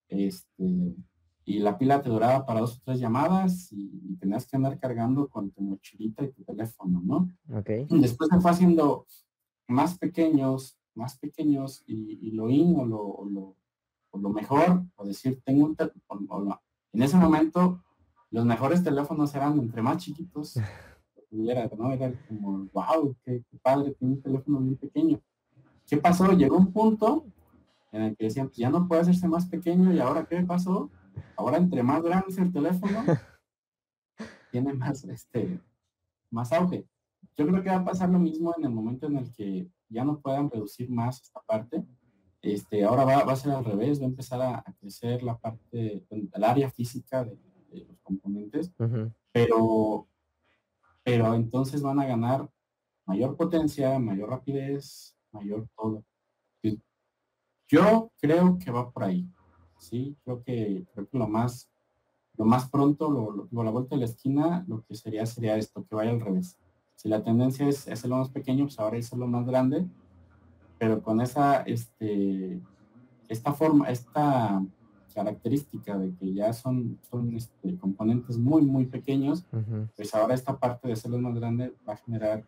este, 0.09 0.96
y 1.44 1.61
la 1.61 1.78
pila 1.78 2.03
te 2.03 2.11
duraba 2.11 2.44
para 2.44 2.61
dos 2.61 2.76
o 2.76 2.80
tres 2.84 3.01
llamadas 3.01 3.72
y, 3.72 4.16
tenías 4.20 4.46
que 4.46 4.57
andar 4.57 4.78
cargando 4.78 5.28
con 5.28 5.51
tu 5.51 5.62
mochilita 5.62 6.24
y 6.24 6.32
tu 6.32 6.42
teléfono, 6.42 7.01
¿no? 7.03 7.30
Okay. 7.61 7.86
Después 7.88 8.28
se 8.28 8.40
fue 8.40 8.51
haciendo 8.51 9.07
más 9.68 9.96
pequeños, 9.96 10.76
más 10.94 11.16
pequeños 11.18 11.82
y, 11.86 12.32
lo 12.32 12.51
in 12.51 12.76
o 12.76 12.84
lo, 12.84 13.57
lo, 14.12 14.30
mejor, 14.30 14.84
o 14.96 15.07
decir, 15.07 15.40
tengo 15.44 15.64
un 15.64 15.76
teléfono, 15.76 16.61
en 16.92 17.03
ese 17.03 17.16
momento 17.16 17.82
los 18.30 18.44
mejores 18.44 18.82
teléfonos 18.82 19.34
eran 19.34 19.59
entre 19.59 19.80
más 19.80 19.99
chiquitos, 19.99 20.55
era, 21.30 21.70
¿no? 21.78 21.92
era 21.92 22.12
como, 22.28 22.66
wow, 22.72 23.16
qué, 23.24 23.42
padre, 23.62 23.94
tiene 23.94 24.14
un 24.14 24.22
teléfono 24.22 24.61
bien 24.61 24.76
pequeño. 24.76 25.20
¿Qué 25.89 25.97
pasó? 25.97 26.32
Llegó 26.32 26.59
un 26.59 26.70
punto 26.70 27.24
en 27.93 28.03
el 28.03 28.16
que 28.16 28.26
decían, 28.26 28.49
pues 28.49 28.59
ya 28.59 28.68
no 28.68 28.86
puede 28.86 29.01
hacerse 29.01 29.26
más 29.26 29.47
pequeño 29.47 29.93
y 29.93 29.99
ahora 29.99 30.26
qué 30.26 30.41
pasó? 30.43 30.91
Ahora 31.34 31.57
entre 31.57 31.82
más 31.82 32.03
grande 32.03 32.26
es 32.28 32.39
el 32.39 32.53
teléfono, 32.53 33.05
tiene 34.53 34.74
más, 34.74 35.05
este, 35.05 35.59
más 36.30 36.53
auge. 36.53 36.86
Yo 37.36 37.47
creo 37.47 37.62
que 37.62 37.70
va 37.70 37.76
a 37.76 37.84
pasar 37.84 38.11
lo 38.11 38.18
mismo 38.18 38.55
en 38.59 38.64
el 38.64 38.70
momento 38.70 39.07
en 39.07 39.16
el 39.16 39.32
que 39.32 39.68
ya 39.89 40.05
no 40.05 40.20
puedan 40.20 40.51
reducir 40.51 40.91
más 40.91 41.22
esta 41.22 41.41
parte. 41.41 41.82
Este, 42.43 42.84
ahora 42.84 43.05
va, 43.05 43.24
va 43.24 43.32
a 43.32 43.36
ser 43.36 43.53
al 43.53 43.64
revés, 43.64 43.99
va 43.99 44.05
a 44.05 44.09
empezar 44.09 44.43
a, 44.43 44.64
crecer 44.78 45.22
la 45.22 45.39
parte, 45.39 46.07
el 46.11 46.45
área 46.45 46.70
física 46.70 47.24
de, 47.24 47.39
los 47.86 47.99
componentes, 48.03 48.72
pero, 49.32 50.09
pero 51.03 51.34
entonces 51.34 51.82
van 51.82 52.01
a 52.01 52.07
ganar 52.07 52.49
mayor 53.05 53.36
potencia, 53.36 53.99
mayor 53.99 54.30
rapidez, 54.30 55.18
mayor 55.33 55.66
todo. 55.76 56.05
Yo 57.68 58.11
creo 58.18 58.59
que 58.59 58.70
va 58.70 58.91
por 58.91 59.05
ahí. 59.05 59.29
Sí, 59.79 60.16
creo 60.24 60.43
que, 60.43 60.87
creo 60.95 61.09
que 61.09 61.18
lo 61.18 61.29
más, 61.29 61.68
lo 62.37 62.45
más 62.45 62.68
pronto, 62.70 63.11
lo, 63.11 63.47
lo, 63.51 63.62
la 63.62 63.70
vuelta 63.70 63.95
de 63.95 64.01
la 64.01 64.07
esquina, 64.07 64.64
lo 64.66 64.83
que 64.83 64.95
sería 64.95 65.26
sería 65.26 65.57
esto, 65.57 65.85
que 65.85 65.95
vaya 65.95 66.11
al 66.11 66.20
revés. 66.20 66.59
Si 66.95 67.09
la 67.09 67.22
tendencia 67.22 67.68
es 67.68 67.87
hacerlo 67.87 68.16
más 68.16 68.31
pequeño, 68.31 68.64
pues 68.64 68.79
ahora 68.79 68.99
hacerlo 68.99 69.26
más 69.26 69.47
grande, 69.47 69.87
pero 70.79 71.03
con 71.03 71.20
esa, 71.20 71.61
este, 71.62 72.61
esta 73.29 73.53
forma, 73.53 73.89
esta 73.91 74.64
característica 75.14 75.99
de 75.99 76.14
que 76.14 76.33
ya 76.33 76.53
son, 76.53 76.99
son 77.11 77.37
este, 77.37 77.76
componentes 77.79 78.39
muy, 78.39 78.62
muy 78.62 78.87
pequeños, 78.87 79.45
pues 79.97 80.14
ahora 80.14 80.35
esta 80.35 80.59
parte 80.59 80.89
de 80.89 80.95
hacerlo 80.95 81.18
más 81.18 81.35
grande 81.35 81.74
va 81.87 81.95
a 81.95 81.97
generar 81.97 82.45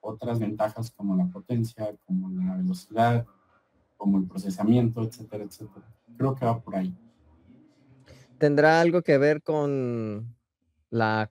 otras 0.00 0.38
ventajas 0.38 0.90
como 0.90 1.16
la 1.16 1.26
potencia, 1.26 1.94
como 2.06 2.30
la 2.30 2.56
velocidad, 2.56 3.26
como 3.96 4.18
el 4.18 4.26
procesamiento, 4.26 5.02
etcétera, 5.02 5.44
etcétera. 5.44 5.86
Creo 6.16 6.34
que 6.34 6.44
va 6.44 6.60
por 6.60 6.76
ahí. 6.76 6.94
¿Tendrá 8.38 8.80
algo 8.80 9.02
que 9.02 9.18
ver 9.18 9.42
con 9.42 10.34
la 10.88 11.30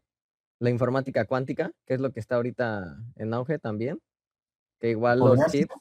la 0.59 0.69
informática 0.69 1.25
cuántica, 1.25 1.71
que 1.85 1.95
es 1.95 2.01
lo 2.01 2.11
que 2.11 2.19
está 2.19 2.35
ahorita 2.35 2.97
en 3.15 3.33
auge 3.33 3.59
también, 3.59 3.99
que 4.79 4.91
igual 4.91 5.19
los 5.19 5.39
chips. 5.47 5.73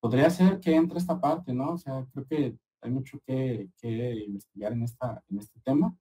podría 0.00 0.28
ser 0.28 0.60
que 0.60 0.74
entre 0.74 0.98
esta 0.98 1.20
parte, 1.20 1.54
¿no? 1.54 1.72
O 1.72 1.78
sea, 1.78 2.04
creo 2.12 2.26
que 2.26 2.58
hay 2.82 2.90
mucho 2.90 3.18
que, 3.24 3.70
investigar 4.26 4.72
en, 4.72 4.82
esta, 4.82 5.22
en 5.28 5.38
este 5.38 5.60
tema, 5.60 5.96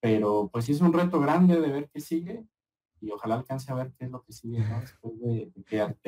pero 0.00 0.50
pues 0.52 0.64
sí 0.66 0.72
es 0.72 0.80
un 0.80 0.92
reto 0.92 1.20
grande 1.20 1.60
de 1.60 1.68
ver 1.68 1.88
qué 1.88 2.00
sigue 2.00 2.44
y 3.02 3.10
ojalá 3.10 3.34
alcance 3.34 3.70
a 3.70 3.74
ver 3.74 3.92
qué 3.98 4.04
es 4.04 4.10
lo 4.10 4.22
que 4.22 4.32
sigue, 4.32 4.60
¿no? 4.60 4.80
Después 4.80 5.20
de, 5.20 5.52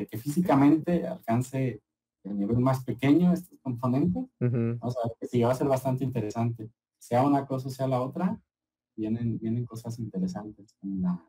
que, 0.06 0.18
físicamente 0.18 1.06
alcance 1.06 1.82
el 2.22 2.38
nivel 2.38 2.58
más 2.58 2.84
pequeño 2.84 3.32
estos 3.32 3.58
componentes, 3.60 4.24
vamos 4.38 4.96
a 4.96 5.08
ver 5.08 5.16
que 5.20 5.26
sí 5.26 5.42
va 5.42 5.50
a 5.50 5.56
ser 5.56 5.66
bastante 5.66 6.04
interesante. 6.04 6.70
Sea 6.98 7.22
una 7.22 7.46
cosa, 7.46 7.68
sea 7.68 7.88
la 7.88 8.00
otra, 8.00 8.40
vienen, 8.96 9.38
vienen 9.38 9.66
cosas 9.66 9.98
interesantes 9.98 10.76
en 10.82 11.02
la, 11.02 11.20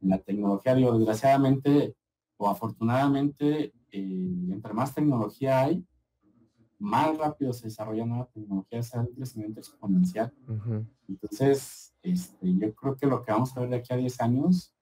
en 0.00 0.08
la 0.08 0.18
tecnología. 0.18 0.74
Digo, 0.74 0.96
desgraciadamente 0.96 1.96
o 2.36 2.48
afortunadamente, 2.48 3.74
eh, 3.90 4.50
entre 4.50 4.72
más 4.72 4.94
tecnología 4.94 5.62
hay, 5.62 5.84
más 6.78 7.16
rápido 7.18 7.52
se 7.52 7.66
desarrolla 7.66 8.06
nueva 8.06 8.28
tecnología, 8.32 8.78
es 8.78 8.92
un 8.94 9.06
crecimiento 9.14 9.60
exponencial. 9.60 10.32
Entonces, 11.08 11.94
este, 12.02 12.54
yo 12.56 12.74
creo 12.74 12.96
que 12.96 13.06
lo 13.06 13.22
que 13.22 13.32
vamos 13.32 13.56
a 13.56 13.60
ver 13.60 13.68
de 13.68 13.76
aquí 13.76 13.92
a 13.92 13.96
10 13.96 14.20
años 14.20 14.74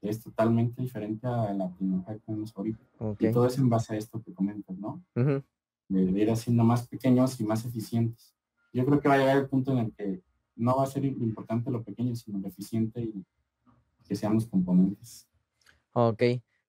es 0.00 0.22
totalmente 0.22 0.82
diferente 0.82 1.26
a 1.26 1.52
la 1.52 1.70
tecnología 1.70 2.14
que 2.14 2.20
tenemos 2.20 2.56
ahorita. 2.56 2.84
Y 3.18 3.32
todo 3.32 3.46
es 3.46 3.58
en 3.58 3.68
base 3.68 3.94
a 3.94 3.96
esto 3.98 4.22
que 4.22 4.32
comentas, 4.32 4.76
¿no? 4.78 5.02
de, 5.14 5.42
de, 5.88 6.20
ir 6.20 6.30
haciendo 6.30 6.64
más 6.64 6.86
pequeños 6.86 7.40
y 7.40 7.44
más 7.44 7.64
eficientes. 7.64 8.34
Yo 8.72 8.84
creo 8.84 9.00
que 9.00 9.08
va 9.08 9.14
a 9.14 9.18
llegar 9.18 9.38
el 9.38 9.48
punto 9.48 9.72
en 9.72 9.78
el 9.78 9.92
que 9.94 10.22
no 10.56 10.76
va 10.76 10.84
a 10.84 10.86
ser 10.86 11.04
importante 11.04 11.70
lo 11.70 11.82
pequeño, 11.82 12.14
sino 12.14 12.38
lo 12.38 12.48
eficiente 12.48 13.00
y 13.00 13.24
que 14.06 14.16
sean 14.16 14.34
los 14.34 14.46
componentes. 14.46 15.28
Ok. 15.92 16.22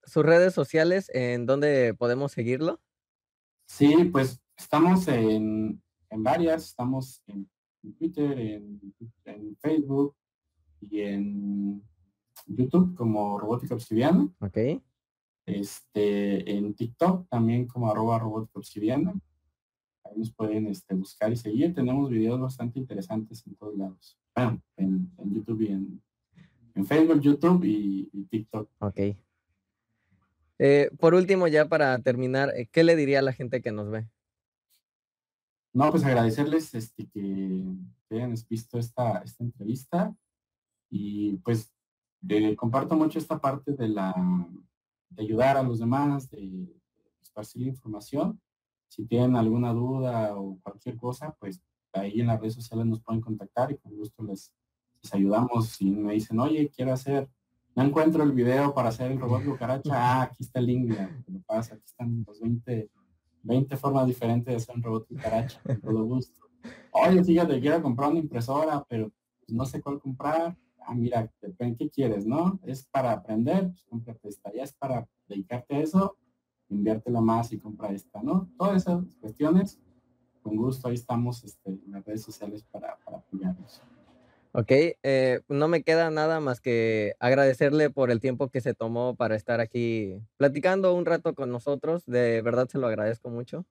¿Sus 0.03 0.23
redes 0.23 0.53
sociales, 0.53 1.09
en 1.13 1.45
dónde 1.45 1.93
podemos 1.93 2.32
seguirlo? 2.32 2.80
Sí, 3.65 4.05
pues 4.11 4.41
estamos 4.57 5.07
en, 5.07 5.82
varias, 6.09 6.65
estamos 6.65 7.21
en, 7.27 7.49
Twitter, 7.97 8.39
en, 8.39 9.57
Facebook 9.61 10.15
y 10.82 11.01
en 11.01 11.84
YouTube 12.56 12.95
como 12.95 13.39
Robótica 13.39 13.76
Obsidiana. 13.76 14.30
Ok. 14.39 14.58
Este, 15.45 16.52
en 16.52 16.74
TikTok 16.76 17.28
también 17.28 17.66
como 17.66 17.89
arroba 17.89 18.20
robótica 18.20 18.60
obsidiana 18.60 19.16
nos 20.16 20.32
pueden 20.32 20.68
este, 20.68 20.95
buscar 20.95 21.32
y 21.32 21.36
seguir. 21.36 21.74
Tenemos 21.74 22.10
videos 22.10 22.39
bastante 22.39 22.80
interesantes 22.80 23.45
en 23.45 23.56
todos 23.56 23.78
lados. 23.78 24.18
Bueno, 24.36 24.62
en, 24.78 25.12
YouTube 25.34 25.62
y 25.62 25.68
en, 25.68 26.86
Facebook, 26.86 27.20
YouTube 27.20 27.64
y, 27.66 28.26
TikTok. 28.30 28.70
Ok. 28.80 29.00
Eh, 30.60 30.89
por 31.00 31.14
último, 31.14 31.47
ya 31.47 31.68
para 31.68 31.97
terminar, 32.00 32.52
eh, 32.56 32.68
¿qué 32.72 32.84
le 32.84 32.95
diría 32.95 33.20
a 33.20 33.24
la 33.24 33.34
gente 33.34 33.62
que 33.62 33.72
nos 33.72 33.89
ve? 33.89 34.08
No, 35.74 35.91
pues 35.91 36.04
agradecerles 36.04 36.74
este, 36.74 37.08
que, 37.08 37.66
hayan 38.12 38.34
visto 38.50 38.80
esta, 38.80 39.20
esta 39.20 39.43
entrevista 39.43 40.16
y 40.89 41.38
pues 41.38 41.72
comparto 42.55 42.95
mucho 42.95 43.20
esta 43.20 43.39
parte 43.39 43.74
de 43.74 43.88
la 43.89 44.13
de 45.09 45.24
ayudar 45.24 45.57
a 45.57 45.63
los 45.63 45.80
demás, 45.80 46.30
de 46.30 46.67
esparcir 47.22 47.67
información 47.67 48.39
si 48.89 49.05
tienen 49.05 49.36
alguna 49.36 49.72
duda 49.72 50.36
o 50.36 50.59
cualquier 50.61 50.97
cosa, 50.97 51.36
pues 51.39 51.61
ahí 51.93 52.20
en 52.20 52.28
las 52.28 52.39
redes 52.39 52.55
sociales 52.55 52.86
nos 52.86 53.01
pueden 53.01 53.22
contactar 53.22 53.72
y 53.72 53.78
con 53.78 53.95
gusto 53.95 54.24
les, 54.24 54.51
ayudamos. 55.13 55.70
Si 55.70 55.89
me 55.91 56.13
dicen, 56.13 56.39
oye, 56.39 56.70
quiero 56.76 56.91
hacer, 56.91 57.30
no 57.76 57.84
encuentro 57.84 58.24
el 58.24 58.34
video 58.34 58.74
para 58.74 58.89
hacer 58.89 59.11
el 59.11 59.20
robot 59.20 59.45
cucaracha, 59.45 59.91
ah, 59.93 60.24
aquí 60.24 60.43
está 60.43 60.59
el 60.59 60.65
link, 60.65 60.93
lo 61.28 61.39
pasa, 61.41 61.76
aquí 61.76 61.86
están 61.86 62.26
los 62.28 62.41
20, 62.41 62.89
20 63.43 63.78
formas 63.78 64.07
diferentes 64.07 64.51
de 64.51 64.55
hacer 64.55 64.76
un 64.76 64.84
robot 64.84 65.07
cucaracha, 65.07 65.61
con 65.63 65.80
todo 65.80 66.03
gusto. 66.03 66.41
Oye, 66.91 67.24
fíjate, 67.24 67.61
quiero 67.61 67.82
comprar 67.82 68.09
una 68.09 68.20
impresora, 68.20 68.84
pero 68.89 69.09
pues, 69.39 69.51
no 69.55 69.65
sé 69.65 69.82
cuál 69.82 69.99
comprar. 69.99 70.57
Ah, 70.89 70.95
mira, 70.95 71.31
qué 71.77 71.89
quieres, 71.91 72.25
¿no? 72.25 72.59
Es 72.63 72.83
para 72.83 73.11
aprender, 73.11 73.67
pues 73.67 73.85
cómprate 73.87 74.27
esta. 74.27 74.51
Ya 74.51 74.63
es 74.63 74.73
para 74.73 75.07
dedicarte 75.27 75.75
a 75.75 75.81
eso, 75.81 76.17
inviértela 76.67 77.21
más 77.21 77.53
y 77.53 77.59
compra 77.59 77.91
esta, 77.91 78.23
¿no? 78.23 78.49
Todas 78.57 78.77
esas 78.81 79.03
cuestiones, 79.21 79.79
con 80.41 80.55
gusto, 80.55 80.87
ahí 80.87 80.95
estamos 80.95 81.43
este, 81.43 81.69
en 81.69 81.91
las 81.91 82.03
redes 82.03 82.23
sociales 82.23 82.65
para, 82.71 82.97
para 83.05 83.17
apoyarnos. 83.17 83.83
Ok, 84.51 84.71
eh, 85.03 85.41
no 85.47 85.67
me 85.67 85.83
queda 85.83 86.09
nada 86.09 86.39
más 86.39 86.59
que 86.59 87.13
agradecerle 87.19 87.91
por 87.91 88.09
el 88.09 88.19
tiempo 88.19 88.49
que 88.49 88.59
se 88.59 88.73
tomó 88.73 89.13
para 89.15 89.35
estar 89.35 89.59
aquí 89.59 90.19
platicando 90.37 90.95
un 90.95 91.05
rato 91.05 91.35
con 91.35 91.51
nosotros. 91.51 92.03
De 92.07 92.41
verdad 92.41 92.67
se 92.67 92.79
lo 92.79 92.87
agradezco 92.87 93.29
mucho. 93.29 93.63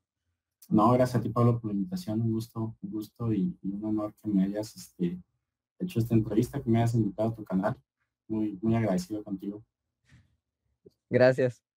No, 0.69 0.93
gracias 0.93 1.19
a 1.19 1.23
ti, 1.23 1.31
Pablo, 1.31 1.59
por 1.59 1.73
la 1.73 1.79
invitación. 1.79 2.21
Un 2.21 2.31
gusto, 2.31 2.77
un 2.81 2.91
gusto 2.93 3.33
y, 3.33 3.59
un 3.65 3.85
honor 3.85 4.15
que 4.23 4.31
me 4.31 4.45
hayas 4.45 4.77
este, 4.77 5.21
hecho 5.79 5.99
esta 5.99 6.15
entrevista, 6.15 6.63
que 6.63 6.71
me 6.71 6.79
hayas 6.79 6.95
invitado 6.95 7.31
a 7.31 7.35
tu 7.35 7.45
canal. 7.45 7.77
Muy, 8.27 8.59
muy 8.61 8.75
agradecido 8.75 9.23
contigo. 9.25 9.63
Gracias. 11.11 11.68